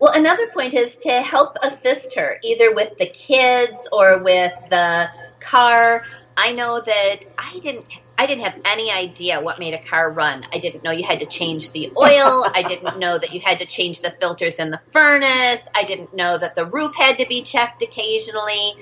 Well, 0.00 0.12
another 0.14 0.48
point 0.48 0.74
is 0.74 0.98
to 0.98 1.12
help 1.22 1.56
assist 1.62 2.16
her, 2.16 2.38
either 2.44 2.74
with 2.74 2.96
the 2.98 3.06
kids 3.06 3.88
or 3.92 4.22
with 4.22 4.54
the 4.70 5.08
car. 5.40 6.04
I 6.36 6.52
know 6.52 6.80
that 6.84 7.20
I 7.38 7.60
didn't. 7.62 7.86
I 8.18 8.26
didn't 8.26 8.42
have 8.42 8.60
any 8.64 8.90
idea 8.90 9.40
what 9.40 9.60
made 9.60 9.74
a 9.74 9.78
car 9.78 10.10
run. 10.10 10.44
I 10.52 10.58
didn't 10.58 10.82
know 10.82 10.90
you 10.90 11.04
had 11.04 11.20
to 11.20 11.26
change 11.26 11.70
the 11.70 11.92
oil. 11.96 12.44
I 12.52 12.64
didn't 12.66 12.98
know 12.98 13.16
that 13.16 13.32
you 13.32 13.38
had 13.38 13.60
to 13.60 13.66
change 13.66 14.00
the 14.00 14.10
filters 14.10 14.56
in 14.56 14.70
the 14.70 14.80
furnace. 14.90 15.62
I 15.72 15.84
didn't 15.84 16.12
know 16.14 16.36
that 16.36 16.56
the 16.56 16.66
roof 16.66 16.96
had 16.96 17.18
to 17.18 17.26
be 17.28 17.42
checked 17.42 17.80
occasionally. 17.80 18.72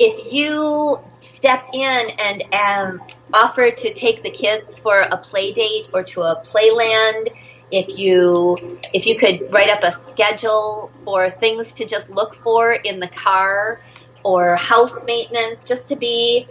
If 0.00 0.32
you 0.32 0.98
step 1.20 1.68
in 1.72 2.08
and 2.18 2.42
um, 2.52 3.02
offer 3.32 3.70
to 3.70 3.94
take 3.94 4.24
the 4.24 4.30
kids 4.30 4.80
for 4.80 5.00
a 5.02 5.16
play 5.18 5.52
date 5.52 5.90
or 5.94 6.02
to 6.02 6.22
a 6.22 6.42
playland, 6.42 7.28
if 7.70 7.96
you 7.96 8.56
if 8.92 9.06
you 9.06 9.16
could 9.16 9.52
write 9.52 9.70
up 9.70 9.84
a 9.84 9.92
schedule 9.92 10.90
for 11.04 11.30
things 11.30 11.74
to 11.74 11.86
just 11.86 12.10
look 12.10 12.34
for 12.34 12.72
in 12.72 12.98
the 12.98 13.08
car 13.08 13.80
or 14.24 14.56
house 14.56 14.98
maintenance 15.06 15.64
just 15.64 15.88
to 15.88 15.96
be 15.96 16.46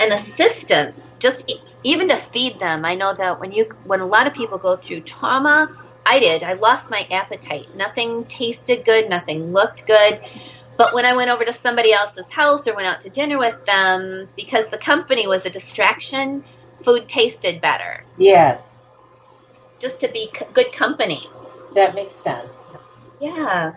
an 0.00 0.12
assistance 0.12 1.10
just 1.18 1.50
even 1.82 2.08
to 2.08 2.16
feed 2.16 2.58
them 2.58 2.84
i 2.84 2.94
know 2.94 3.14
that 3.14 3.40
when 3.40 3.52
you 3.52 3.64
when 3.84 4.00
a 4.00 4.06
lot 4.06 4.26
of 4.26 4.34
people 4.34 4.58
go 4.58 4.76
through 4.76 5.00
trauma 5.00 5.68
I 6.08 6.20
did. 6.20 6.42
I 6.42 6.54
lost 6.54 6.90
my 6.90 7.06
appetite. 7.10 7.76
Nothing 7.76 8.24
tasted 8.24 8.86
good, 8.86 9.10
nothing 9.10 9.52
looked 9.52 9.86
good. 9.86 10.20
But 10.78 10.94
when 10.94 11.04
I 11.04 11.14
went 11.14 11.30
over 11.30 11.44
to 11.44 11.52
somebody 11.52 11.92
else's 11.92 12.32
house 12.32 12.66
or 12.66 12.74
went 12.74 12.86
out 12.86 13.02
to 13.02 13.10
dinner 13.10 13.36
with 13.36 13.66
them, 13.66 14.28
because 14.34 14.70
the 14.70 14.78
company 14.78 15.26
was 15.26 15.44
a 15.44 15.50
distraction, 15.50 16.44
food 16.80 17.08
tasted 17.08 17.60
better. 17.60 18.04
Yes. 18.16 18.80
Just 19.80 20.00
to 20.00 20.08
be 20.08 20.30
c- 20.34 20.46
good 20.54 20.72
company. 20.72 21.20
That 21.74 21.94
makes 21.94 22.14
sense. 22.14 22.76
Yeah. 23.20 23.74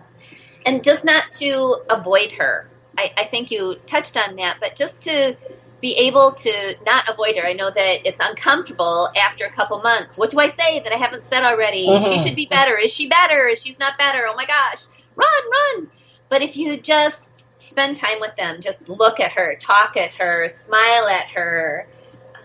And 0.64 0.82
just 0.82 1.04
not 1.04 1.32
to 1.32 1.82
avoid 1.90 2.32
her. 2.32 2.66
I, 2.96 3.12
I 3.18 3.24
think 3.24 3.50
you 3.50 3.74
touched 3.86 4.16
on 4.16 4.36
that, 4.36 4.56
but 4.58 4.74
just 4.74 5.02
to 5.02 5.36
be 5.82 5.94
able 5.98 6.30
to 6.30 6.76
not 6.86 7.08
avoid 7.08 7.36
her. 7.36 7.46
I 7.46 7.52
know 7.52 7.68
that 7.68 8.06
it's 8.06 8.20
uncomfortable 8.20 9.08
after 9.20 9.44
a 9.44 9.50
couple 9.50 9.80
months. 9.80 10.16
What 10.16 10.30
do 10.30 10.38
I 10.38 10.46
say 10.46 10.78
that 10.80 10.92
I 10.92 10.96
haven't 10.96 11.24
said 11.24 11.42
already? 11.42 11.88
Mm-hmm. 11.88 12.08
She 12.08 12.18
should 12.20 12.36
be 12.36 12.46
better. 12.46 12.78
Is 12.78 12.94
she 12.94 13.08
better? 13.08 13.48
Is 13.48 13.60
she's 13.60 13.80
not 13.80 13.98
better? 13.98 14.24
Oh 14.28 14.34
my 14.36 14.46
gosh. 14.46 14.86
Run, 15.16 15.50
run. 15.50 15.90
But 16.28 16.40
if 16.40 16.56
you 16.56 16.78
just 16.78 17.44
spend 17.60 17.96
time 17.96 18.20
with 18.20 18.34
them, 18.36 18.60
just 18.60 18.88
look 18.88 19.18
at 19.18 19.32
her, 19.32 19.56
talk 19.56 19.96
at 19.96 20.14
her, 20.14 20.46
smile 20.48 21.08
at 21.08 21.26
her, 21.28 21.86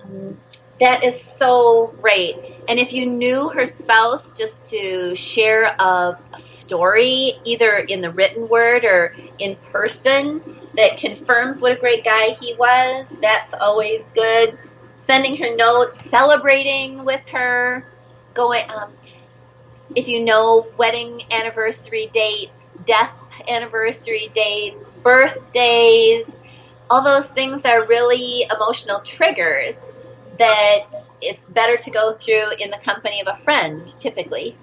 um, 0.04 0.38
that 0.80 1.04
is 1.04 1.19
so 1.19 1.93
great. 2.02 2.36
And 2.67 2.80
if 2.80 2.93
you 2.93 3.06
knew 3.06 3.50
her 3.50 3.65
spouse, 3.65 4.32
just 4.32 4.65
to 4.67 5.15
share 5.15 5.63
a, 5.63 6.17
a, 6.34 6.39
story, 6.39 7.34
either 7.45 7.73
in 7.73 8.02
the 8.02 8.12
written 8.12 8.47
word 8.47 8.84
or 8.84 9.15
in 9.39 9.56
person, 9.71 10.41
that 10.78 10.98
confirms 10.98 11.62
what 11.62 11.72
a 11.72 11.76
great 11.76 12.06
guy 12.06 12.30
he 12.40 12.54
was, 12.56 13.13
that's 13.20 13.54
always 13.60 14.02
good. 14.13 14.58
Sending 14.98 15.36
her 15.38 15.56
notes, 15.56 16.00
celebrating 16.00 17.04
with 17.04 17.28
her, 17.30 17.86
going. 18.34 18.63
Um, 18.70 18.92
if 19.96 20.08
you 20.08 20.24
know 20.24 20.68
wedding 20.78 21.22
anniversary 21.32 22.08
dates, 22.12 22.72
death 22.86 23.13
anniversary 23.50 24.30
dates, 24.34 24.92
birthdays, 25.04 26.26
all 26.90 27.02
those 27.02 27.28
things 27.28 27.66
are 27.66 27.86
really 27.86 28.46
emotional 28.54 29.00
triggers 29.02 29.82
that 30.38 30.86
it's 31.22 31.50
better 31.50 31.78
to 31.78 31.90
go 31.90 32.13
through 32.13 32.52
in 32.60 32.70
the 32.70 32.78
company 32.84 33.22
of 33.22 33.28
a 33.28 33.36
friend, 33.36 33.88
typically. 34.00 34.56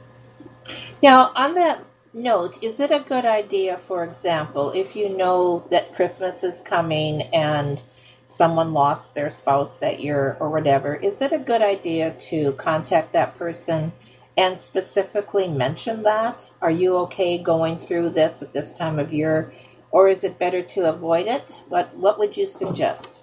Now, 1.03 1.33
on 1.35 1.55
that 1.55 1.83
note, 2.14 2.62
is 2.62 2.81
it 2.81 2.90
a 2.90 3.00
good 3.00 3.24
idea, 3.24 3.77
for 3.77 4.05
example, 4.05 4.70
if 4.70 4.94
you 4.96 5.09
know 5.09 5.66
that 5.70 5.94
Christmas 5.94 6.42
is 6.42 6.61
coming 6.61 7.22
and 7.22 7.81
someone 8.27 8.72
lost 8.72 9.14
their 9.14 9.31
spouse 9.31 9.79
that 9.79 10.00
year 10.00 10.37
or 10.40 10.48
whatever, 10.50 10.94
is 10.94 11.20
it 11.20 11.33
a 11.33 11.38
good 11.38 11.62
idea 11.62 12.12
to 12.12 12.53
contact 12.53 13.12
that 13.12 13.37
person 13.37 13.92
and 14.37 14.59
specifically 14.59 15.48
mention 15.48 16.03
that? 16.05 16.48
Are 16.62 16.70
you 16.70 16.96
okay 16.98 17.38
going 17.38 17.79
through 17.79 18.11
this 18.11 18.42
at 18.42 18.53
this 18.53 18.77
time 18.77 18.98
of 18.98 19.12
year? 19.12 19.53
Or 19.90 20.09
is 20.09 20.24
it 20.24 20.38
better 20.38 20.62
to 20.62 20.88
avoid 20.88 21.27
it? 21.27 21.57
What 21.68 21.94
what 21.96 22.18
would 22.18 22.37
you 22.37 22.46
suggest? 22.46 23.20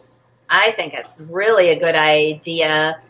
I 0.49 0.71
think 0.71 0.93
it's 0.93 1.19
really 1.19 1.69
a 1.69 1.79
good 1.79 1.95
idea. 1.95 3.01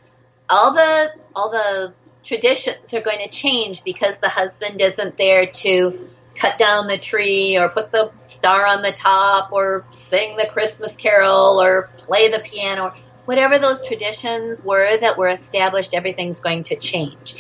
All 0.50 0.74
the 0.74 1.12
all 1.36 1.52
the 1.52 1.94
traditions 2.24 2.94
are 2.94 3.02
going 3.02 3.20
to 3.20 3.30
change 3.30 3.84
because 3.84 4.20
the 4.20 4.30
husband 4.30 4.82
isn't 4.82 5.18
there 5.18 5.48
to 5.48 6.10
cut 6.36 6.58
down 6.58 6.88
the 6.88 6.98
tree 6.98 7.58
or 7.58 7.70
put 7.70 7.92
the 7.92 8.12
star 8.26 8.66
on 8.66 8.82
the 8.82 8.92
top 8.92 9.52
or 9.52 9.86
sing 9.90 10.38
the 10.38 10.48
Christmas 10.52 10.96
carol 10.96 11.62
or 11.62 11.90
play 11.98 12.30
the 12.30 12.40
piano. 12.40 12.94
Whatever 13.26 13.60
those 13.60 13.86
traditions 13.86 14.64
were 14.64 14.98
that 14.98 15.18
were 15.18 15.30
established, 15.30 15.94
everything's 15.94 16.40
going 16.40 16.64
to 16.64 16.76
change. 16.76 17.36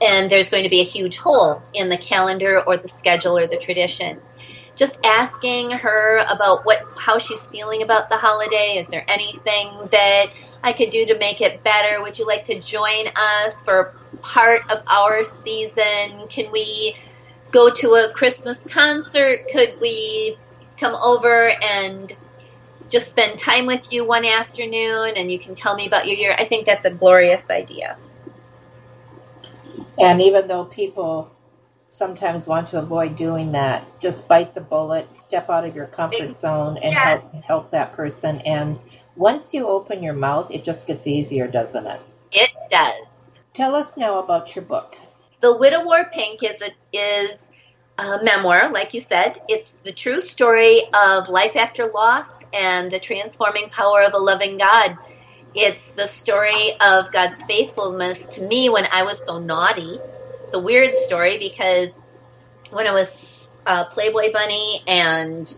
And 0.00 0.30
there's 0.30 0.50
going 0.50 0.64
to 0.64 0.70
be 0.70 0.80
a 0.80 0.84
huge 0.84 1.18
hole 1.18 1.62
in 1.74 1.88
the 1.88 1.96
calendar 1.96 2.62
or 2.64 2.76
the 2.76 2.88
schedule 2.88 3.36
or 3.36 3.46
the 3.46 3.56
tradition 3.56 4.20
just 4.78 5.04
asking 5.04 5.72
her 5.72 6.24
about 6.30 6.64
what 6.64 6.80
how 6.96 7.18
she's 7.18 7.44
feeling 7.48 7.82
about 7.82 8.08
the 8.08 8.16
holiday. 8.16 8.76
Is 8.78 8.86
there 8.86 9.04
anything 9.08 9.88
that 9.90 10.26
I 10.62 10.72
could 10.72 10.90
do 10.90 11.06
to 11.06 11.18
make 11.18 11.40
it 11.40 11.62
better? 11.62 12.02
Would 12.02 12.18
you 12.18 12.26
like 12.26 12.44
to 12.46 12.60
join 12.60 13.06
us 13.16 13.62
for 13.62 13.94
part 14.22 14.62
of 14.70 14.82
our 14.86 15.22
season? 15.22 16.26
Can 16.28 16.50
we 16.50 16.96
go 17.50 17.70
to 17.70 17.94
a 17.94 18.12
Christmas 18.12 18.64
concert? 18.64 19.48
Could 19.52 19.80
we 19.80 20.36
come 20.76 20.94
over 20.94 21.50
and 21.62 22.12
just 22.88 23.10
spend 23.10 23.38
time 23.38 23.66
with 23.66 23.92
you 23.92 24.06
one 24.06 24.24
afternoon 24.24 25.12
and 25.16 25.30
you 25.30 25.38
can 25.38 25.54
tell 25.54 25.74
me 25.74 25.86
about 25.86 26.06
your 26.06 26.16
year? 26.16 26.34
I 26.36 26.44
think 26.44 26.66
that's 26.66 26.84
a 26.84 26.90
glorious 26.90 27.50
idea. 27.50 27.96
And 29.98 30.20
even 30.20 30.48
though 30.48 30.64
people 30.64 31.32
sometimes 31.88 32.46
want 32.46 32.68
to 32.68 32.78
avoid 32.78 33.16
doing 33.16 33.52
that. 33.52 33.84
Just 34.00 34.28
bite 34.28 34.54
the 34.54 34.60
bullet, 34.60 35.16
step 35.16 35.50
out 35.50 35.64
of 35.64 35.74
your 35.74 35.86
comfort 35.86 36.32
zone, 36.32 36.78
and 36.78 36.92
yes. 36.92 37.22
help 37.32 37.44
help 37.44 37.70
that 37.72 37.94
person. 37.94 38.40
And 38.42 38.78
once 39.18 39.52
you 39.52 39.68
open 39.68 40.02
your 40.02 40.14
mouth, 40.14 40.50
it 40.50 40.64
just 40.64 40.86
gets 40.86 41.06
easier, 41.06 41.46
doesn't 41.46 41.86
it? 41.86 42.00
It 42.32 42.50
does. 42.70 43.40
Tell 43.52 43.74
us 43.74 43.96
now 43.96 44.18
about 44.18 44.54
your 44.56 44.64
book. 44.64 44.96
The 45.40 45.56
Widow 45.56 45.84
Wore 45.84 46.06
Pink 46.06 46.42
is 46.42 46.62
a 46.62 46.70
is 46.92 47.50
a 47.98 48.22
memoir, 48.22 48.70
like 48.70 48.94
you 48.94 49.00
said. 49.00 49.40
It's 49.48 49.72
the 49.82 49.92
true 49.92 50.20
story 50.20 50.82
of 50.94 51.28
life 51.28 51.56
after 51.56 51.86
loss 51.86 52.28
and 52.52 52.90
the 52.90 53.00
transforming 53.00 53.68
power 53.68 54.02
of 54.02 54.14
a 54.14 54.18
loving 54.18 54.58
God. 54.58 54.96
It's 55.54 55.90
the 55.90 56.06
story 56.06 56.72
of 56.80 57.12
God's 57.12 57.42
faithfulness 57.42 58.26
to 58.36 58.46
me 58.46 58.68
when 58.70 58.86
I 58.90 59.02
was 59.02 59.24
so 59.24 59.38
naughty 59.38 59.98
it's 60.48 60.54
a 60.54 60.60
weird 60.60 60.96
story 60.96 61.36
because 61.36 61.92
when 62.70 62.86
I 62.86 62.92
was 62.92 63.50
a 63.66 63.84
Playboy 63.84 64.32
Bunny 64.32 64.82
and 64.86 65.54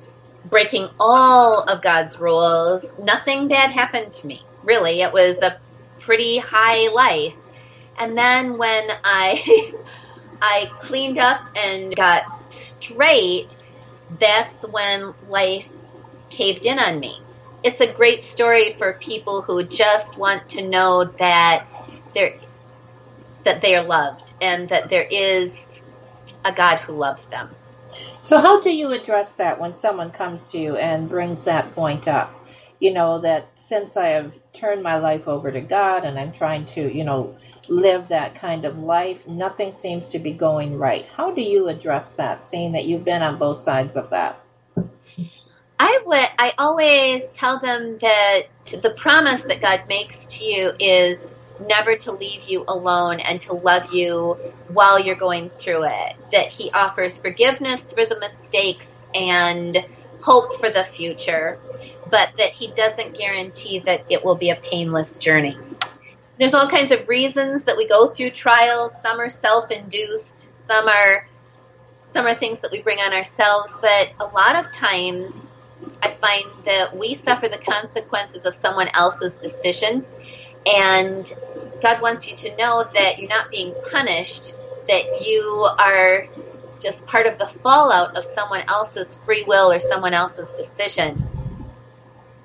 breaking 0.51 0.89
all 0.99 1.63
of 1.63 1.83
God's 1.83 2.19
rules, 2.19 2.95
nothing 2.99 3.49
bad 3.49 3.71
happened 3.71 4.13
to 4.15 4.27
me. 4.27 4.43
Really, 4.63 5.01
it 5.01 5.13
was 5.13 5.43
a 5.43 5.59
pretty 6.01 6.39
high 6.39 6.93
life. 6.93 7.37
And 7.99 8.17
then 8.17 8.59
when 8.59 8.89
I 9.05 9.73
I 10.43 10.71
cleaned 10.83 11.19
up 11.19 11.41
and 11.57 11.95
got 11.95 12.25
straight, 12.47 13.57
that's 14.11 14.65
when 14.71 15.15
life 15.23 15.71
caved 16.31 16.67
in 16.67 16.79
on 16.79 16.99
me. 17.01 17.15
It's 17.63 17.81
a 17.81 17.93
great 17.93 18.25
story 18.25 18.73
for 18.73 18.99
people 19.01 19.43
who 19.43 19.65
just 19.65 20.17
want 20.19 20.49
to 20.51 20.69
know 20.69 21.05
that 21.19 21.67
there 22.15 22.33
that 23.45 23.63
they 23.63 23.77
are 23.77 23.85
loved 23.85 24.35
and 24.41 24.69
that 24.71 24.89
there 24.91 25.07
is 25.11 25.83
a 26.45 26.53
God 26.53 26.81
who 26.81 26.95
loves 26.95 27.27
them. 27.29 27.57
So, 28.23 28.39
how 28.39 28.61
do 28.61 28.71
you 28.71 28.93
address 28.93 29.37
that 29.37 29.59
when 29.59 29.73
someone 29.73 30.11
comes 30.11 30.47
to 30.49 30.59
you 30.59 30.77
and 30.77 31.09
brings 31.09 31.45
that 31.45 31.75
point 31.75 32.07
up? 32.07 32.35
You 32.79 32.93
know, 32.93 33.19
that 33.21 33.59
since 33.59 33.97
I 33.97 34.09
have 34.09 34.33
turned 34.53 34.83
my 34.83 34.99
life 34.99 35.27
over 35.27 35.51
to 35.51 35.61
God 35.61 36.05
and 36.05 36.19
I'm 36.19 36.33
trying 36.33 36.67
to, 36.67 36.95
you 36.95 37.05
know, 37.05 37.37
live 37.69 38.09
that 38.09 38.35
kind 38.35 38.67
of 38.67 38.79
life, 38.79 39.27
nothing 39.27 39.73
seems 39.73 40.09
to 40.09 40.19
be 40.19 40.33
going 40.33 40.77
right. 40.77 41.07
How 41.15 41.31
do 41.31 41.43
you 41.43 41.69
address 41.69 42.17
that, 42.17 42.45
seeing 42.45 42.73
that 42.73 42.85
you've 42.85 43.05
been 43.05 43.23
on 43.23 43.39
both 43.39 43.59
sides 43.59 43.97
of 43.97 44.11
that? 44.11 44.39
I 45.79 46.03
would. 46.05 46.29
I 46.39 46.53
always 46.59 47.31
tell 47.31 47.59
them 47.59 47.97
that 47.99 48.43
the 48.83 48.91
promise 48.91 49.45
that 49.45 49.63
God 49.63 49.85
makes 49.89 50.27
to 50.27 50.45
you 50.45 50.73
is 50.79 51.39
never 51.69 51.97
to 51.97 52.13
leave 52.13 52.49
you 52.49 52.65
alone 52.67 53.21
and 53.21 53.41
to 53.43 53.55
love 53.55 53.93
you 53.93 54.35
while 54.69 55.01
you're 55.01 55.17
going 55.17 55.49
through 55.49 55.85
it. 55.85 56.17
That 56.33 56.49
He 56.49 56.71
offers 56.71 57.19
forgiveness 57.19 57.93
for 57.93 58.05
the 58.07 58.19
mistakes 58.19 59.05
and 59.15 59.77
hope 60.23 60.55
for 60.55 60.69
the 60.69 60.85
future, 60.85 61.59
but 62.11 62.31
that 62.39 62.51
He 62.51 62.69
doesn't 62.73 63.17
guarantee 63.17 63.81
that 63.81 64.05
it 64.09 64.25
will 64.25 64.37
be 64.37 64.51
a 64.51 64.57
painless 64.57 65.19
journey. 65.19 65.57
There's 66.39 66.55
all 66.55 66.69
kinds 66.69 66.91
of 66.91 67.07
reasons 67.09 67.65
that 67.65 67.77
we 67.77 67.87
go 67.87 68.09
through 68.09 68.31
trials. 68.31 68.93
Some 69.03 69.21
are 69.21 69.29
self-induced. 69.29 70.57
Some 70.57 70.89
are 70.89 71.27
some 72.05 72.27
are 72.27 72.35
things 72.35 72.61
that 72.61 72.73
we 72.73 72.83
bring 72.83 72.99
on 72.99 73.13
ourselves. 73.13 73.77
But 73.81 74.13
a 74.19 74.25
lot 74.25 74.57
of 74.57 74.73
times, 74.73 75.49
I 76.03 76.09
find 76.09 76.45
that 76.65 76.97
we 76.97 77.15
suffer 77.15 77.49
the 77.49 77.59
consequences 77.59 78.47
of 78.47 78.55
someone 78.55 78.89
else's 78.95 79.37
decision 79.37 80.05
and 80.67 81.31
God 81.81 82.03
wants 82.03 82.31
you 82.31 82.37
to 82.37 82.57
know 82.57 82.85
that 82.95 83.19
you're 83.19 83.29
not 83.29 83.51
being 83.51 83.75
punished, 83.91 84.55
that 84.87 85.27
you 85.27 85.69
are 85.79 86.27
just 86.81 87.07
part 87.07 87.27
of 87.27 87.39
the 87.39 87.47
fallout 87.47 88.17
of 88.17 88.25
someone 88.25 88.63
else's 88.69 89.17
free 89.17 89.45
will 89.47 89.71
or 89.71 89.79
someone 89.79 90.15
else's 90.15 90.51
decision, 90.53 91.23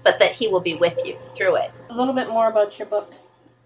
but 0.04 0.20
that 0.20 0.32
He 0.32 0.48
will 0.48 0.62
be 0.62 0.76
with 0.76 1.06
you 1.06 1.18
through 1.36 1.58
it. 1.58 1.84
A 1.90 1.96
little 1.96 2.14
bit 2.14 2.30
more 2.30 2.50
about 2.50 2.78
your 2.80 2.88
book. 2.88 3.14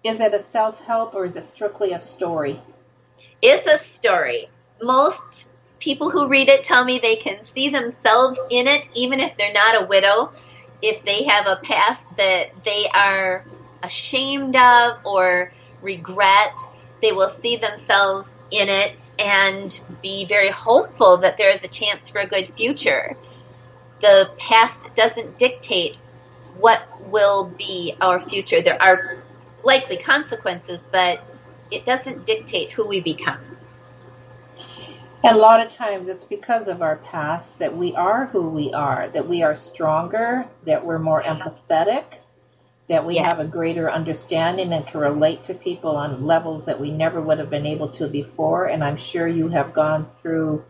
Is 0.02 0.20
it 0.20 0.32
a 0.32 0.38
self 0.38 0.80
help 0.84 1.14
or 1.14 1.24
is 1.24 1.36
it 1.36 1.44
strictly 1.44 1.92
a 1.92 1.98
story? 1.98 2.60
It's 3.42 3.66
a 3.66 3.76
story. 3.76 4.48
Most 4.82 5.50
people 5.78 6.10
who 6.10 6.28
read 6.28 6.48
it 6.48 6.64
tell 6.64 6.84
me 6.84 6.98
they 6.98 7.16
can 7.16 7.42
see 7.42 7.68
themselves 7.68 8.38
in 8.50 8.66
it, 8.66 8.88
even 8.94 9.20
if 9.20 9.36
they're 9.36 9.52
not 9.52 9.82
a 9.82 9.86
widow, 9.86 10.32
if 10.82 11.04
they 11.04 11.24
have 11.24 11.46
a 11.46 11.56
past 11.56 12.06
that 12.16 12.64
they 12.64 12.86
are 12.94 13.44
ashamed 13.82 14.56
of 14.56 15.04
or 15.04 15.52
regret, 15.82 16.58
they 17.02 17.12
will 17.12 17.28
see 17.28 17.56
themselves 17.56 18.30
in 18.50 18.68
it 18.68 19.12
and 19.18 19.80
be 20.02 20.24
very 20.24 20.50
hopeful 20.50 21.18
that 21.18 21.36
there 21.38 21.50
is 21.50 21.64
a 21.64 21.68
chance 21.68 22.10
for 22.10 22.20
a 22.20 22.26
good 22.26 22.48
future. 22.48 23.16
The 24.00 24.30
past 24.38 24.94
doesn't 24.94 25.38
dictate 25.38 25.96
what 26.58 26.82
will 27.08 27.48
be 27.56 27.94
our 28.00 28.18
future. 28.18 28.60
There 28.60 28.80
are 28.82 29.22
likely 29.62 29.96
consequences, 29.96 30.86
but 30.90 31.22
it 31.70 31.84
doesn't 31.84 32.26
dictate 32.26 32.72
who 32.72 32.86
we 32.86 33.00
become. 33.00 33.38
And 35.22 35.36
a 35.36 35.38
lot 35.38 35.64
of 35.64 35.72
times 35.72 36.08
it's 36.08 36.24
because 36.24 36.66
of 36.66 36.80
our 36.80 36.96
past 36.96 37.58
that 37.58 37.76
we 37.76 37.94
are 37.94 38.26
who 38.26 38.48
we 38.48 38.72
are, 38.72 39.08
that 39.10 39.28
we 39.28 39.42
are 39.42 39.54
stronger, 39.54 40.46
that 40.64 40.84
we're 40.84 40.98
more 40.98 41.22
empathetic, 41.22 42.04
that 42.90 43.06
we 43.06 43.16
Yes. 43.16 43.26
have 43.26 43.40
a 43.40 43.46
greater 43.46 43.90
understanding 43.90 44.74
and 44.74 44.86
can 44.86 45.00
relate 45.00 45.44
to 45.46 45.54
people 45.54 45.96
on 45.96 46.26
levels 46.26 46.66
that 46.66 46.80
we 46.80 46.92
never 46.92 47.22
would 47.22 47.40
have 47.40 47.50
been 47.50 47.66
able 47.66 47.88
to 47.90 48.08
before. 48.08 48.66
And 48.66 48.84
I'm 48.84 48.98
sure 48.98 49.28
you 49.28 49.50
have 49.50 49.74
gone 49.74 50.06
through 50.22 50.66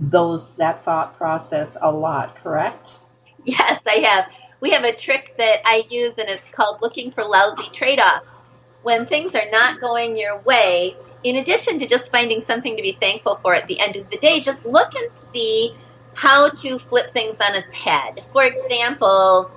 those 0.00 0.56
that 0.56 0.84
thought 0.84 1.16
process 1.18 1.78
a 1.82 1.92
lot, 1.92 2.36
correct? 2.36 2.96
Yes, 3.44 3.82
I 3.86 3.96
have. 4.00 4.26
We 4.60 4.70
have 4.72 4.84
a 4.84 4.94
trick 4.94 5.34
that 5.38 5.60
I 5.64 5.84
use, 5.90 6.18
and 6.18 6.28
it's 6.28 6.50
called 6.50 6.78
looking 6.82 7.10
for 7.12 7.24
lousy 7.24 7.70
trade 7.72 8.00
offs. 8.00 8.34
When 8.82 9.06
things 9.06 9.34
are 9.36 9.50
not 9.52 9.80
going 9.80 10.18
your 10.18 10.40
way, 10.42 10.96
in 11.24 11.36
addition 11.36 11.78
to 11.80 11.88
just 11.88 12.12
finding 12.12 12.44
something 12.44 12.76
to 12.76 12.82
be 12.82 12.92
thankful 12.92 13.36
for 13.42 13.54
at 13.54 13.68
the 13.68 13.80
end 13.80 13.96
of 13.96 14.10
the 14.10 14.18
day, 14.18 14.40
just 14.40 14.66
look 14.66 14.94
and 14.94 15.12
see 15.12 15.72
how 16.14 16.50
to 16.50 16.78
flip 16.78 17.10
things 17.10 17.38
on 17.40 17.56
its 17.56 17.74
head. 17.74 18.24
For 18.32 18.44
example, 18.44 19.50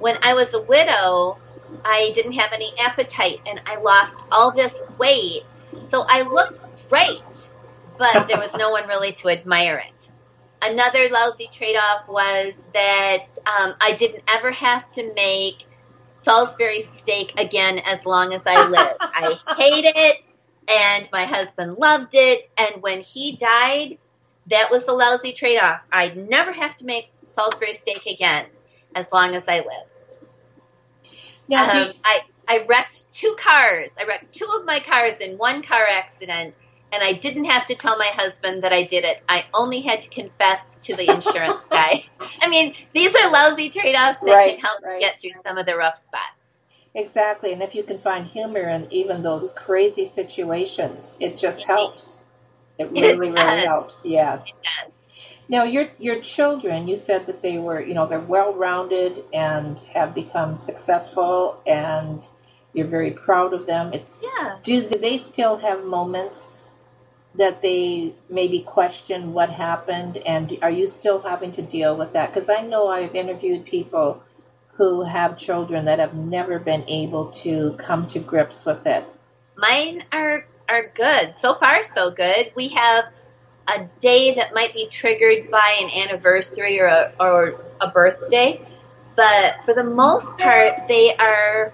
when 0.00 0.16
I 0.22 0.34
was 0.34 0.52
a 0.54 0.62
widow, 0.62 1.38
I 1.84 2.10
didn't 2.14 2.32
have 2.32 2.52
any 2.52 2.72
appetite 2.78 3.40
and 3.46 3.60
I 3.66 3.76
lost 3.80 4.24
all 4.32 4.50
this 4.50 4.80
weight. 4.98 5.44
So 5.84 6.04
I 6.06 6.22
looked 6.22 6.60
great, 6.88 7.22
but 7.98 8.26
there 8.26 8.38
was 8.38 8.54
no 8.56 8.70
one 8.70 8.88
really 8.88 9.12
to 9.12 9.28
admire 9.28 9.82
it. 9.86 10.10
Another 10.62 11.08
lousy 11.10 11.48
trade 11.52 11.76
off 11.76 12.08
was 12.08 12.62
that 12.74 13.26
um, 13.46 13.74
I 13.80 13.92
didn't 13.92 14.24
ever 14.28 14.50
have 14.50 14.90
to 14.92 15.12
make 15.14 15.64
Salisbury 16.14 16.82
steak 16.82 17.40
again 17.40 17.78
as 17.78 18.04
long 18.04 18.34
as 18.34 18.42
I 18.44 18.68
live. 18.68 18.96
I 19.00 19.38
hate 19.56 19.84
it, 19.86 20.26
and 20.68 21.08
my 21.12 21.24
husband 21.24 21.78
loved 21.78 22.14
it. 22.14 22.50
And 22.58 22.82
when 22.82 23.00
he 23.00 23.36
died, 23.36 23.96
that 24.48 24.70
was 24.70 24.84
the 24.84 24.92
lousy 24.92 25.32
trade 25.32 25.58
off. 25.58 25.86
I'd 25.90 26.28
never 26.28 26.52
have 26.52 26.76
to 26.78 26.84
make 26.84 27.10
Salisbury 27.26 27.72
steak 27.72 28.04
again 28.04 28.46
as 28.94 29.10
long 29.12 29.34
as 29.34 29.48
I 29.48 29.58
live. 29.58 29.89
Now, 31.50 31.70
Um, 31.70 31.88
you- 31.88 31.94
I, 32.04 32.20
I 32.48 32.66
wrecked 32.68 33.12
two 33.12 33.34
cars. 33.38 33.90
I 34.00 34.04
wrecked 34.04 34.32
two 34.34 34.46
of 34.58 34.64
my 34.64 34.80
cars 34.80 35.16
in 35.16 35.36
one 35.36 35.62
car 35.62 35.84
accident, 35.86 36.54
and 36.92 37.02
I 37.02 37.12
didn't 37.12 37.44
have 37.44 37.66
to 37.66 37.74
tell 37.74 37.96
my 37.98 38.06
husband 38.12 38.62
that 38.62 38.72
I 38.72 38.84
did 38.84 39.04
it. 39.04 39.20
I 39.28 39.44
only 39.52 39.80
had 39.80 40.00
to 40.02 40.08
confess 40.08 40.78
to 40.78 40.96
the 40.96 41.10
insurance 41.10 41.68
guy. 41.70 42.04
I 42.40 42.48
mean, 42.48 42.74
these 42.94 43.14
are 43.14 43.30
lousy 43.30 43.68
trade 43.70 43.94
offs 43.96 44.18
that 44.18 44.26
Right, 44.30 44.52
can 44.52 44.60
help 44.60 44.82
right. 44.82 45.00
get 45.00 45.20
through 45.20 45.32
some 45.44 45.58
of 45.58 45.66
the 45.66 45.76
rough 45.76 45.98
spots. 45.98 46.24
exactly. 46.94 47.52
And 47.52 47.62
if 47.62 47.74
you 47.74 47.82
can 47.84 47.98
find 47.98 48.26
humor 48.26 48.68
in 48.68 48.88
even 48.92 49.22
those 49.22 49.52
crazy 49.52 50.06
situations, 50.06 51.16
it 51.20 51.36
just 51.38 51.64
helps. 51.66 52.24
It 52.78 52.84
It 52.86 52.90
really, 52.92 53.18
really 53.18 53.32
does. 53.34 53.64
helps. 53.64 54.00
Yes. 54.04 54.62
Now, 55.50 55.64
your 55.64 55.88
your 55.98 56.20
children, 56.20 56.86
you 56.86 56.96
said 56.96 57.26
that 57.26 57.42
they 57.42 57.58
were, 57.58 57.80
you 57.80 57.92
know, 57.92 58.06
they're 58.06 58.20
well 58.20 58.54
rounded 58.54 59.24
and 59.34 59.76
have 59.92 60.14
become 60.14 60.56
successful, 60.56 61.60
and 61.66 62.24
you're 62.72 62.86
very 62.86 63.10
proud 63.10 63.52
of 63.52 63.66
them. 63.66 63.92
It's, 63.92 64.12
Yeah. 64.22 64.58
do 64.62 64.80
they 64.82 65.18
still 65.18 65.56
have 65.56 65.84
moments 65.84 66.68
that 67.34 67.62
they 67.62 68.14
maybe 68.28 68.60
question 68.60 69.32
what 69.34 69.50
happened, 69.50 70.18
and 70.18 70.56
are 70.62 70.70
you 70.70 70.86
still 70.86 71.20
having 71.22 71.50
to 71.52 71.62
deal 71.62 71.96
with 71.96 72.12
that? 72.12 72.32
Because 72.32 72.48
I 72.48 72.60
know 72.60 72.86
I've 72.86 73.16
interviewed 73.16 73.64
people 73.64 74.22
who 74.74 75.02
have 75.02 75.36
children 75.36 75.84
that 75.86 75.98
have 75.98 76.14
never 76.14 76.60
been 76.60 76.84
able 76.88 77.26
to 77.44 77.72
come 77.72 78.06
to 78.06 78.20
grips 78.20 78.64
with 78.64 78.86
it. 78.86 79.04
Mine 79.56 80.04
are 80.12 80.46
are 80.68 80.88
good. 80.94 81.34
So 81.34 81.54
far 81.54 81.82
so 81.82 82.12
good. 82.12 82.52
We 82.54 82.68
have 82.68 83.06
a 83.76 83.88
day 84.00 84.34
that 84.34 84.54
might 84.54 84.72
be 84.74 84.88
triggered 84.88 85.50
by 85.50 85.78
an 85.82 86.08
anniversary 86.08 86.80
or 86.80 86.86
a, 86.86 87.12
or 87.20 87.64
a 87.80 87.88
birthday, 87.88 88.60
but 89.16 89.62
for 89.62 89.74
the 89.74 89.84
most 89.84 90.38
part 90.38 90.88
they 90.88 91.14
are 91.16 91.72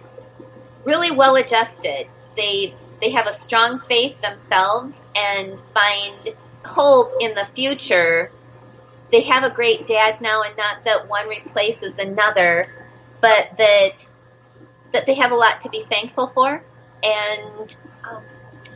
really 0.85 1.11
well 1.11 1.37
adjusted. 1.37 2.07
They 2.37 2.75
they 3.01 3.11
have 3.11 3.27
a 3.27 3.33
strong 3.33 3.79
faith 3.79 4.21
themselves 4.23 5.01
and 5.15 5.59
find 5.59 6.35
hope 6.65 7.13
in 7.21 7.35
the 7.35 7.45
future. 7.45 8.31
They 9.13 9.23
have 9.23 9.45
a 9.45 9.51
great 9.51 9.87
dad 9.87 10.21
now 10.21 10.43
and 10.43 10.57
not 10.57 10.85
that 10.85 11.09
one 11.09 11.29
replaces 11.29 11.99
another, 11.99 12.73
but 13.21 13.51
that 13.59 14.09
that 14.93 15.07
they 15.07 15.15
have 15.15 15.33
a 15.33 15.35
lot 15.35 15.61
to 15.63 15.69
be 15.69 15.83
thankful 15.83 16.27
for 16.29 16.63
and 17.03 17.77
um, 18.05 18.23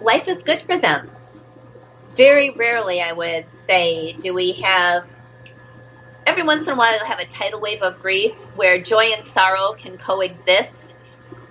life 0.01 0.29
is 0.29 0.43
good 0.43 0.63
for 0.63 0.77
them. 0.77 1.11
Very 2.21 2.51
rarely, 2.51 3.01
I 3.01 3.13
would 3.13 3.51
say, 3.51 4.13
do 4.13 4.35
we 4.35 4.53
have. 4.61 5.09
Every 6.27 6.43
once 6.43 6.69
in 6.69 6.75
a 6.75 6.77
while, 6.77 6.95
you'll 6.95 7.07
have 7.07 7.19
a 7.19 7.25
tidal 7.25 7.63
wave 7.63 7.81
of 7.81 7.99
grief 8.03 8.35
where 8.57 8.79
joy 8.79 9.05
and 9.15 9.25
sorrow 9.25 9.73
can 9.73 9.97
coexist, 9.97 10.97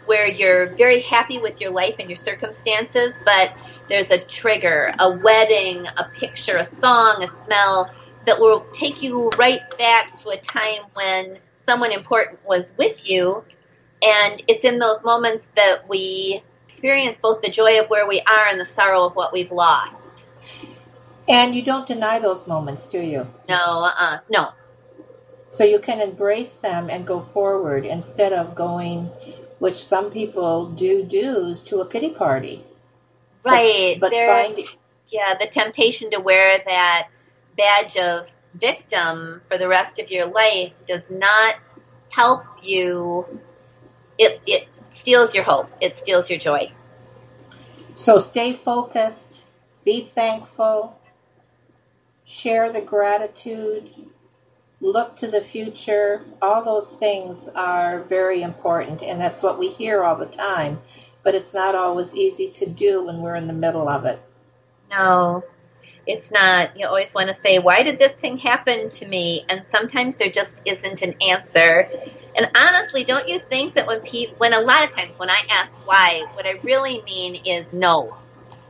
where 0.06 0.28
you're 0.28 0.68
very 0.68 1.00
happy 1.02 1.40
with 1.40 1.60
your 1.60 1.72
life 1.72 1.96
and 1.98 2.08
your 2.08 2.16
circumstances, 2.16 3.18
but 3.26 3.52
there's 3.88 4.12
a 4.12 4.24
trigger, 4.24 4.94
a 5.00 5.10
wedding, 5.10 5.88
a 5.88 6.04
picture, 6.14 6.58
a 6.58 6.64
song, 6.64 7.24
a 7.24 7.28
smell 7.28 7.92
that 8.28 8.40
will 8.40 8.64
take 8.72 9.02
you 9.02 9.30
right 9.40 9.76
back 9.80 10.18
to 10.18 10.30
a 10.30 10.38
time 10.38 10.84
when 10.94 11.40
someone 11.56 11.92
important 11.92 12.46
was 12.46 12.76
with 12.78 13.10
you. 13.10 13.44
And 14.04 14.44
it's 14.48 14.66
in 14.66 14.78
those 14.78 15.04
moments 15.04 15.48
that 15.56 15.90
we 15.90 16.44
experience 16.68 17.18
both 17.18 17.42
the 17.42 17.50
joy 17.50 17.80
of 17.80 17.90
where 17.90 18.08
we 18.08 18.22
are 18.22 18.46
and 18.50 18.62
the 18.62 18.66
sorrow 18.66 19.04
of 19.06 19.16
what 19.16 19.34
we've 19.34 19.52
lost. 19.52 20.09
And 21.30 21.56
you 21.56 21.62
don't 21.62 21.88
deny 21.88 22.20
those 22.20 22.48
moments, 22.48 22.90
do 22.90 23.00
you? 23.00 23.28
No, 23.48 23.56
uh-uh, 23.86 24.20
no. 24.32 24.50
So 25.48 25.64
you 25.64 25.80
can 25.80 26.02
embrace 26.02 26.58
them 26.58 26.90
and 26.90 27.06
go 27.08 27.22
forward 27.22 27.86
instead 27.86 28.34
of 28.34 28.56
going, 28.56 29.06
which 29.60 29.76
some 29.78 30.12
people 30.12 30.70
do 30.72 31.04
do, 31.04 31.56
to 31.56 31.82
a 31.82 31.86
pity 31.86 32.10
party. 32.10 32.64
Right. 33.46 33.98
But, 34.00 34.12
there- 34.12 34.28
find 34.28 34.60
yeah, 35.08 35.36
the 35.40 35.48
temptation 35.48 36.12
to 36.12 36.20
wear 36.20 36.60
that 36.66 37.10
badge 37.58 37.98
of 37.98 38.34
victim 38.56 39.42
for 39.44 39.58
the 39.58 39.68
rest 39.68 40.00
of 40.00 40.12
your 40.12 40.28
life 40.28 40.74
does 40.88 41.10
not 41.12 41.56
help 42.10 42.44
you. 42.64 43.26
It, 44.18 44.42
it 44.48 44.68
steals 44.90 45.36
your 45.36 45.44
hope. 45.44 45.70
It 45.82 45.98
steals 45.98 46.30
your 46.30 46.40
joy. 46.40 46.72
so 47.94 48.20
stay 48.20 48.54
focused, 48.54 49.44
be 49.86 50.02
thankful, 50.02 50.98
share 52.30 52.72
the 52.72 52.80
gratitude, 52.80 53.90
look 54.80 55.18
to 55.18 55.28
the 55.28 55.42
future. 55.42 56.24
All 56.42 56.64
those 56.64 56.94
things 56.94 57.50
are 57.56 58.04
very 58.04 58.44
important, 58.44 59.02
and 59.02 59.20
that's 59.20 59.42
what 59.42 59.58
we 59.58 59.70
hear 59.70 60.04
all 60.04 60.16
the 60.16 60.28
time. 60.28 60.80
But 61.24 61.36
it's 61.36 61.54
not 61.54 61.76
always 61.76 62.16
easy 62.16 62.50
to 62.52 62.70
do 62.70 63.04
when 63.06 63.18
we're 63.18 63.36
in 63.36 63.48
the 63.48 63.54
middle 63.54 63.90
of 63.90 64.06
it. 64.06 64.22
No, 64.90 65.44
it's 66.06 66.32
not. 66.32 66.78
You 66.80 66.88
always 66.88 67.14
want 67.14 67.28
to 67.30 67.34
say, 67.34 67.60
why 67.60 67.84
did 67.84 67.98
this 67.98 68.14
thing 68.14 68.38
happen 68.38 68.90
to 68.90 69.08
me? 69.08 69.44
And 69.50 69.66
sometimes 69.66 70.16
there 70.16 70.30
just 70.30 70.62
isn't 70.66 71.02
an 71.02 71.16
answer. 71.28 71.90
And 72.38 72.50
honestly, 72.56 73.04
don't 73.04 73.28
you 73.28 73.40
think 73.40 73.74
that 73.74 73.88
when 73.88 74.02
people, 74.02 74.36
when 74.38 74.54
a 74.54 74.62
lot 74.62 74.84
of 74.84 74.92
times 74.92 75.20
when 75.20 75.30
I 75.30 75.42
ask 75.50 75.72
why, 75.86 76.26
what 76.36 76.46
I 76.46 76.60
really 76.64 77.02
mean 77.04 77.42
is 77.46 77.74
no. 77.74 78.16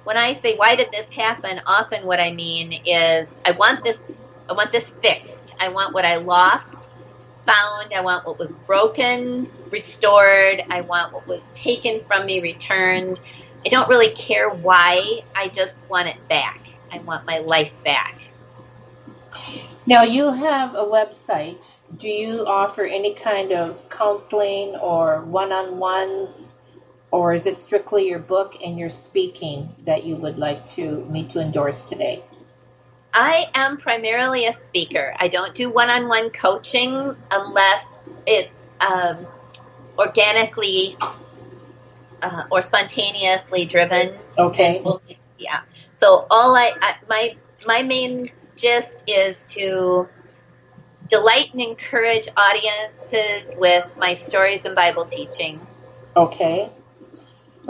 When 0.09 0.17
I 0.17 0.33
say, 0.33 0.55
why 0.55 0.75
did 0.75 0.91
this 0.91 1.07
happen? 1.13 1.61
Often 1.67 2.03
what 2.03 2.19
I 2.19 2.31
mean 2.31 2.73
is, 2.83 3.31
I 3.45 3.51
want 3.51 3.83
this, 3.83 4.01
I 4.49 4.53
want 4.53 4.71
this 4.71 4.89
fixed. 4.89 5.55
I 5.59 5.69
want 5.69 5.93
what 5.93 6.03
I 6.03 6.15
lost 6.15 6.91
found. 7.43 7.93
I 7.93 8.01
want 8.01 8.25
what 8.25 8.39
was 8.39 8.51
broken 8.65 9.47
restored. 9.69 10.63
I 10.67 10.81
want 10.81 11.13
what 11.13 11.27
was 11.27 11.51
taken 11.51 12.03
from 12.05 12.25
me 12.25 12.41
returned. 12.41 13.19
I 13.63 13.69
don't 13.69 13.87
really 13.87 14.11
care 14.15 14.49
why. 14.49 15.21
I 15.35 15.47
just 15.47 15.79
want 15.91 16.07
it 16.07 16.17
back. 16.27 16.59
I 16.91 16.97
want 17.01 17.27
my 17.27 17.37
life 17.37 17.77
back. 17.83 18.19
Now, 19.85 20.01
you 20.01 20.33
have 20.33 20.73
a 20.73 20.85
website. 20.85 21.69
Do 21.95 22.09
you 22.09 22.47
offer 22.47 22.83
any 22.83 23.13
kind 23.13 23.51
of 23.51 23.87
counseling 23.91 24.75
or 24.75 25.21
one 25.21 25.51
on 25.51 25.77
ones? 25.77 26.55
Or 27.11 27.33
is 27.33 27.45
it 27.45 27.57
strictly 27.57 28.07
your 28.07 28.19
book 28.19 28.55
and 28.63 28.77
your 28.77 28.89
speaking 28.89 29.69
that 29.85 30.03
you 30.03 30.15
would 30.15 30.37
like 30.37 30.67
to 30.71 31.05
me 31.05 31.27
to 31.29 31.39
endorse 31.39 31.81
today? 31.81 32.23
I 33.13 33.47
am 33.55 33.77
primarily 33.77 34.45
a 34.45 34.53
speaker. 34.53 35.13
I 35.17 35.27
don't 35.27 35.55
do 35.55 35.71
one 35.71 35.89
on 35.89 36.07
one 36.07 36.29
coaching 36.29 37.15
unless 37.31 38.21
it's 38.27 38.71
um, 38.79 39.25
organically 39.97 40.95
uh, 42.21 42.43
or 42.51 42.61
spontaneously 42.61 43.65
driven. 43.65 44.15
Okay. 44.37 44.83
Yeah. 45.37 45.61
So 45.93 46.27
all 46.29 46.55
I, 46.55 46.71
I 46.81 46.95
my 47.07 47.37
my 47.65 47.83
main 47.83 48.29
gist 48.55 49.05
is 49.07 49.43
to 49.45 50.07
delight 51.09 51.53
and 51.53 51.61
encourage 51.61 52.27
audiences 52.37 53.55
with 53.57 53.89
my 53.97 54.13
stories 54.13 54.65
and 54.65 54.75
Bible 54.75 55.05
teaching. 55.05 55.59
Okay. 56.15 56.69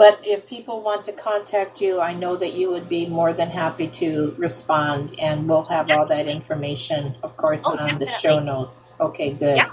But 0.00 0.22
if 0.24 0.46
people 0.46 0.80
want 0.80 1.04
to 1.04 1.12
contact 1.12 1.82
you, 1.82 2.00
I 2.00 2.14
know 2.14 2.34
that 2.34 2.54
you 2.54 2.70
would 2.70 2.88
be 2.88 3.04
more 3.04 3.34
than 3.34 3.50
happy 3.50 3.86
to 4.00 4.34
respond, 4.38 5.14
and 5.18 5.46
we'll 5.46 5.64
have 5.64 5.88
definitely. 5.88 6.16
all 6.16 6.24
that 6.24 6.26
information, 6.26 7.16
of 7.22 7.36
course, 7.36 7.64
oh, 7.66 7.72
on 7.72 7.76
definitely. 7.76 8.06
the 8.06 8.12
show 8.12 8.38
notes. 8.38 8.96
Okay, 8.98 9.34
good. 9.34 9.58
Yeah. 9.58 9.70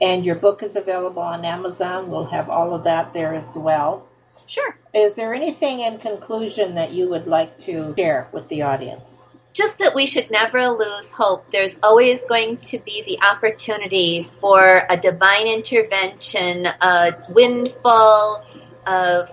And 0.00 0.24
your 0.24 0.36
book 0.36 0.62
is 0.62 0.76
available 0.76 1.20
on 1.20 1.44
Amazon. 1.44 2.08
We'll 2.08 2.24
have 2.24 2.48
all 2.48 2.74
of 2.74 2.84
that 2.84 3.12
there 3.12 3.34
as 3.34 3.54
well. 3.54 4.08
Sure. 4.46 4.78
Is 4.94 5.16
there 5.16 5.34
anything 5.34 5.80
in 5.80 5.98
conclusion 5.98 6.76
that 6.76 6.92
you 6.92 7.10
would 7.10 7.26
like 7.26 7.58
to 7.68 7.92
share 7.98 8.28
with 8.32 8.48
the 8.48 8.62
audience? 8.62 9.28
Just 9.52 9.78
that 9.80 9.94
we 9.94 10.06
should 10.06 10.30
never 10.30 10.68
lose 10.68 11.12
hope. 11.12 11.52
There's 11.52 11.78
always 11.82 12.24
going 12.24 12.56
to 12.72 12.78
be 12.78 13.02
the 13.02 13.18
opportunity 13.30 14.22
for 14.22 14.86
a 14.88 14.96
divine 14.96 15.48
intervention, 15.48 16.64
a 16.64 17.12
windfall 17.28 18.46
of 18.86 19.30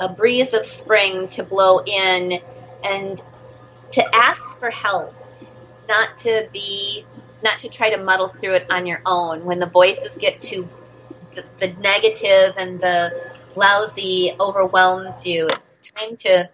a 0.00 0.08
breeze 0.08 0.54
of 0.54 0.64
spring 0.64 1.28
to 1.28 1.42
blow 1.42 1.80
in, 1.84 2.40
and 2.84 3.22
to 3.92 4.14
ask 4.14 4.58
for 4.58 4.70
help, 4.70 5.14
not 5.88 6.18
to 6.18 6.48
be 6.52 7.04
not 7.42 7.60
to 7.60 7.68
try 7.68 7.90
to 7.90 8.02
muddle 8.02 8.28
through 8.28 8.54
it 8.54 8.66
on 8.70 8.86
your 8.86 9.00
own. 9.06 9.44
When 9.44 9.60
the 9.60 9.66
voices 9.66 10.18
get 10.18 10.42
too 10.42 10.68
the, 11.32 11.44
the 11.66 11.80
negative 11.80 12.56
and 12.58 12.80
the 12.80 13.12
lousy 13.56 14.32
overwhelms 14.38 15.26
you 15.26 15.46
it's 15.46 15.80
time 15.80 16.16
to, 16.16 16.48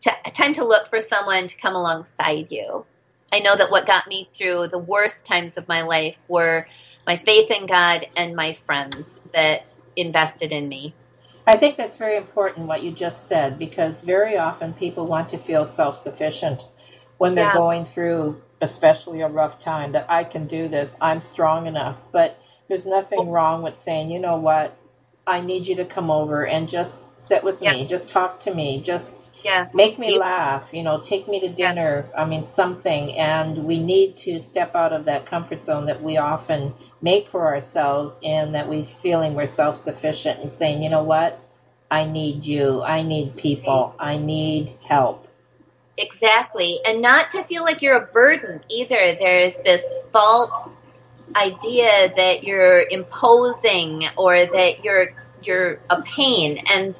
to 0.00 0.10
time 0.32 0.52
to 0.54 0.64
look 0.64 0.86
for 0.88 1.00
someone 1.00 1.46
to 1.46 1.56
come 1.58 1.74
alongside 1.74 2.50
you. 2.50 2.84
I 3.32 3.40
know 3.40 3.56
that 3.56 3.70
what 3.70 3.86
got 3.86 4.06
me 4.06 4.28
through 4.32 4.68
the 4.68 4.78
worst 4.78 5.24
times 5.24 5.56
of 5.56 5.68
my 5.68 5.82
life 5.82 6.18
were 6.28 6.66
my 7.06 7.16
faith 7.16 7.50
in 7.50 7.66
god 7.66 8.06
and 8.16 8.36
my 8.36 8.52
friends 8.52 9.18
that 9.32 9.64
invested 9.96 10.52
in 10.52 10.68
me 10.68 10.94
I 11.46 11.56
think 11.56 11.76
that's 11.76 11.96
very 11.96 12.16
important 12.16 12.66
what 12.66 12.82
you 12.82 12.92
just 12.92 13.26
said 13.26 13.58
because 13.58 14.00
very 14.00 14.36
often 14.38 14.72
people 14.74 15.06
want 15.06 15.28
to 15.30 15.38
feel 15.38 15.66
self 15.66 15.96
sufficient 15.96 16.62
when 17.18 17.34
they're 17.34 17.46
yeah. 17.46 17.54
going 17.54 17.84
through 17.84 18.40
especially 18.62 19.20
a 19.20 19.28
rough 19.28 19.58
time, 19.58 19.92
that 19.92 20.06
I 20.08 20.24
can 20.24 20.46
do 20.46 20.68
this, 20.68 20.96
I'm 21.00 21.20
strong 21.20 21.66
enough. 21.66 21.98
But 22.12 22.40
there's 22.68 22.86
nothing 22.86 23.28
wrong 23.28 23.62
with 23.62 23.76
saying, 23.76 24.10
you 24.10 24.20
know 24.20 24.36
what, 24.36 24.78
I 25.26 25.40
need 25.40 25.66
you 25.66 25.76
to 25.76 25.84
come 25.84 26.10
over 26.10 26.46
and 26.46 26.68
just 26.68 27.20
sit 27.20 27.44
with 27.44 27.60
yeah. 27.60 27.72
me, 27.72 27.86
just 27.86 28.08
talk 28.08 28.40
to 28.40 28.54
me, 28.54 28.80
just 28.80 29.30
yeah. 29.44 29.68
make 29.74 29.98
me 29.98 30.18
laugh, 30.18 30.70
you 30.72 30.82
know, 30.82 31.00
take 31.00 31.28
me 31.28 31.40
to 31.40 31.48
dinner. 31.48 32.08
I 32.16 32.24
mean, 32.24 32.44
something. 32.44 33.16
And 33.18 33.64
we 33.64 33.78
need 33.78 34.16
to 34.18 34.40
step 34.40 34.74
out 34.74 34.92
of 34.92 35.04
that 35.04 35.26
comfort 35.26 35.64
zone 35.64 35.86
that 35.86 36.02
we 36.02 36.16
often 36.16 36.74
make 37.02 37.28
for 37.28 37.46
ourselves 37.46 38.18
and 38.22 38.54
that 38.54 38.68
we 38.68 38.84
feeling 38.84 39.34
we're 39.34 39.46
self 39.46 39.76
sufficient 39.76 40.40
and 40.40 40.52
saying, 40.52 40.82
you 40.82 40.88
know 40.88 41.02
what, 41.02 41.38
I 41.90 42.06
need 42.06 42.46
you, 42.46 42.82
I 42.82 43.02
need 43.02 43.36
people, 43.36 43.94
I 43.98 44.16
need 44.16 44.78
help. 44.84 45.28
Exactly. 45.98 46.78
And 46.86 47.02
not 47.02 47.32
to 47.32 47.44
feel 47.44 47.64
like 47.64 47.82
you're 47.82 47.96
a 47.96 48.06
burden 48.06 48.62
either. 48.70 49.16
There's 49.20 49.58
this 49.58 49.92
false 50.10 50.80
idea 51.36 52.12
that 52.16 52.44
you're 52.44 52.82
imposing 52.88 54.04
or 54.16 54.36
that 54.36 54.84
you're 54.84 55.14
you're 55.42 55.80
a 55.90 56.00
pain 56.02 56.62
and 56.70 56.94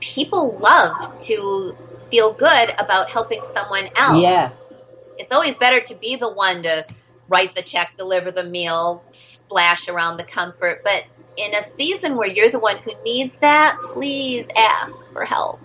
people 0.00 0.58
love 0.58 1.18
to 1.18 1.76
feel 2.10 2.32
good 2.32 2.70
about 2.78 3.10
helping 3.10 3.42
someone 3.42 3.88
else. 3.96 4.20
Yes. 4.20 4.82
It's 5.18 5.32
always 5.32 5.56
better 5.56 5.80
to 5.80 5.94
be 5.94 6.16
the 6.16 6.28
one 6.28 6.62
to 6.62 6.86
write 7.32 7.54
the 7.54 7.62
check, 7.62 7.94
deliver 7.96 8.30
the 8.30 8.44
meal, 8.44 9.02
splash 9.10 9.88
around 9.88 10.18
the 10.18 10.24
comfort, 10.24 10.82
but 10.84 11.04
in 11.38 11.54
a 11.54 11.62
season 11.62 12.16
where 12.16 12.28
you're 12.28 12.50
the 12.50 12.58
one 12.58 12.76
who 12.78 12.92
needs 13.04 13.38
that, 13.38 13.78
please 13.82 14.46
ask 14.54 15.10
for 15.12 15.24
help. 15.24 15.58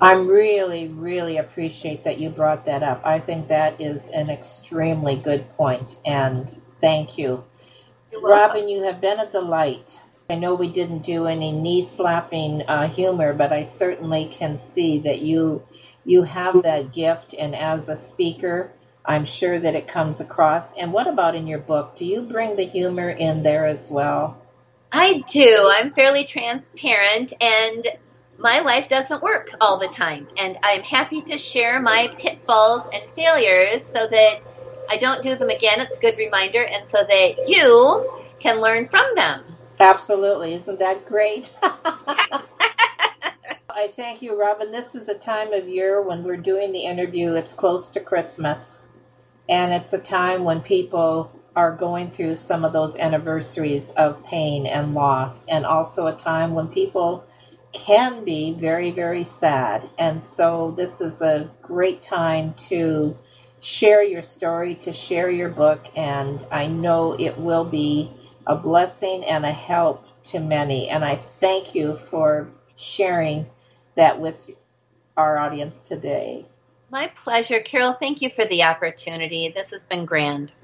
I 0.00 0.12
really, 0.12 0.88
really 0.88 1.38
appreciate 1.38 2.04
that 2.04 2.20
you 2.20 2.28
brought 2.28 2.66
that 2.66 2.82
up. 2.82 3.00
I 3.04 3.18
think 3.18 3.48
that 3.48 3.80
is 3.80 4.08
an 4.08 4.28
extremely 4.28 5.16
good 5.16 5.50
point, 5.56 5.96
and 6.04 6.60
thank 6.80 7.16
you. 7.16 7.44
Robin, 8.22 8.68
you 8.68 8.82
have 8.84 9.00
been 9.00 9.18
a 9.18 9.30
delight. 9.30 9.98
I 10.30 10.34
know 10.34 10.54
we 10.54 10.68
didn't 10.68 11.00
do 11.00 11.26
any 11.26 11.50
knee 11.50 11.82
slapping 11.82 12.62
uh, 12.68 12.88
humor, 12.88 13.32
but 13.32 13.52
I 13.52 13.62
certainly 13.62 14.26
can 14.26 14.58
see 14.58 14.98
that 15.00 15.22
you 15.22 15.66
you 16.04 16.22
have 16.24 16.62
that 16.62 16.92
gift, 16.92 17.34
and 17.38 17.54
as 17.54 17.88
a 17.88 17.96
speaker, 17.96 18.72
I'm 19.08 19.24
sure 19.24 19.58
that 19.58 19.74
it 19.74 19.88
comes 19.88 20.20
across. 20.20 20.76
And 20.76 20.92
what 20.92 21.06
about 21.06 21.34
in 21.34 21.46
your 21.46 21.58
book? 21.58 21.96
Do 21.96 22.04
you 22.04 22.20
bring 22.20 22.56
the 22.56 22.66
humor 22.66 23.08
in 23.08 23.42
there 23.42 23.66
as 23.66 23.90
well? 23.90 24.36
I 24.92 25.24
do. 25.26 25.70
I'm 25.72 25.90
fairly 25.90 26.24
transparent, 26.24 27.32
and 27.40 27.86
my 28.36 28.60
life 28.60 28.90
doesn't 28.90 29.22
work 29.22 29.48
all 29.62 29.78
the 29.78 29.88
time. 29.88 30.28
And 30.36 30.58
I'm 30.62 30.82
happy 30.82 31.22
to 31.22 31.38
share 31.38 31.80
my 31.80 32.14
pitfalls 32.18 32.86
and 32.92 33.08
failures 33.10 33.82
so 33.82 34.06
that 34.06 34.40
I 34.90 34.98
don't 34.98 35.22
do 35.22 35.36
them 35.36 35.48
again. 35.48 35.80
It's 35.80 35.96
a 35.96 36.00
good 36.02 36.18
reminder, 36.18 36.62
and 36.62 36.86
so 36.86 36.98
that 36.98 37.48
you 37.48 38.22
can 38.38 38.60
learn 38.60 38.88
from 38.88 39.06
them. 39.14 39.42
Absolutely. 39.80 40.52
Isn't 40.52 40.78
that 40.80 41.06
great? 41.06 41.50
I 43.70 43.86
thank 43.94 44.22
you, 44.22 44.38
Robin. 44.38 44.72
This 44.72 44.96
is 44.96 45.08
a 45.08 45.14
time 45.14 45.52
of 45.52 45.68
year 45.68 46.02
when 46.02 46.24
we're 46.24 46.36
doing 46.36 46.72
the 46.72 46.84
interview. 46.84 47.34
It's 47.34 47.52
close 47.52 47.90
to 47.90 48.00
Christmas, 48.00 48.87
and 49.48 49.72
it's 49.72 49.92
a 49.92 49.98
time 49.98 50.44
when 50.44 50.60
people 50.60 51.32
are 51.56 51.74
going 51.74 52.10
through 52.10 52.36
some 52.36 52.64
of 52.64 52.72
those 52.72 52.96
anniversaries 52.96 53.90
of 53.90 54.24
pain 54.24 54.66
and 54.66 54.94
loss, 54.94 55.46
and 55.46 55.66
also 55.66 56.06
a 56.06 56.12
time 56.12 56.54
when 56.54 56.68
people 56.68 57.24
can 57.72 58.24
be 58.24 58.52
very, 58.52 58.90
very 58.90 59.24
sad. 59.24 59.88
And 59.98 60.22
so 60.22 60.72
this 60.76 61.00
is 61.00 61.20
a 61.20 61.50
great 61.60 62.02
time 62.02 62.54
to 62.68 63.18
share 63.60 64.02
your 64.02 64.22
story, 64.22 64.74
to 64.76 64.92
share 64.92 65.30
your 65.30 65.48
book, 65.48 65.86
and 65.96 66.44
I 66.50 66.66
know 66.66 67.18
it 67.18 67.38
will 67.38 67.64
be 67.64 68.12
a 68.46 68.54
blessing 68.54 69.24
and 69.24 69.44
a 69.44 69.52
help 69.52 70.06
to 70.24 70.38
many. 70.38 70.88
And 70.88 71.04
I 71.04 71.16
thank 71.16 71.74
you 71.74 71.96
for 71.96 72.48
sharing 72.76 73.46
that 73.96 74.20
with 74.20 74.50
our 75.16 75.36
audience 75.38 75.80
today. 75.80 76.46
My 76.90 77.08
pleasure, 77.08 77.60
Carol. 77.60 77.92
Thank 77.92 78.22
you 78.22 78.30
for 78.30 78.46
the 78.46 78.62
opportunity. 78.62 79.50
This 79.50 79.72
has 79.72 79.84
been 79.84 80.06
grand. 80.06 80.54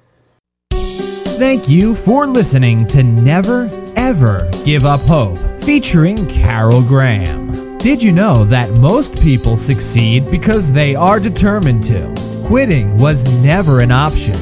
Thank 0.73 1.69
you 1.69 1.95
for 1.95 2.27
listening 2.27 2.87
to 2.89 3.03
Never 3.03 3.69
Ever 3.95 4.49
Give 4.65 4.87
Up 4.87 5.01
Hope, 5.03 5.39
featuring 5.63 6.27
Carol 6.27 6.81
Graham. 6.81 7.77
Did 7.79 8.03
you 8.03 8.13
know 8.13 8.45
that 8.45 8.71
most 8.71 9.21
people 9.21 9.59
succeed 9.59 10.31
because 10.31 10.73
they 10.73 10.95
are 10.95 11.21
determined 11.21 11.85
to? 11.85 12.15
Quitting 12.47 12.97
was 12.97 13.25
never 13.43 13.81
an 13.81 13.91
option. 13.91 14.35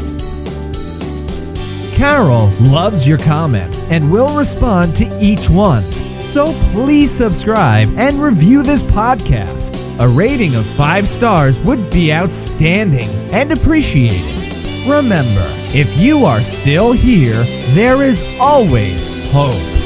Carol 1.94 2.48
loves 2.60 3.08
your 3.08 3.18
comments 3.18 3.82
and 3.90 4.12
will 4.12 4.36
respond 4.38 4.94
to 4.96 5.18
each 5.20 5.50
one. 5.50 5.82
So 6.22 6.52
please 6.70 7.10
subscribe 7.10 7.88
and 7.98 8.22
review 8.22 8.62
this 8.62 8.82
podcast. 8.82 9.81
A 10.01 10.09
rating 10.09 10.55
of 10.55 10.66
five 10.74 11.07
stars 11.07 11.61
would 11.61 11.90
be 11.90 12.12
outstanding 12.12 13.09
and 13.30 13.53
appreciated. 13.53 14.88
Remember, 14.88 15.47
if 15.74 15.97
you 15.99 16.24
are 16.24 16.43
still 16.43 16.93
here, 16.93 17.43
there 17.74 18.03
is 18.03 18.24
always 18.40 19.30
hope. 19.30 19.81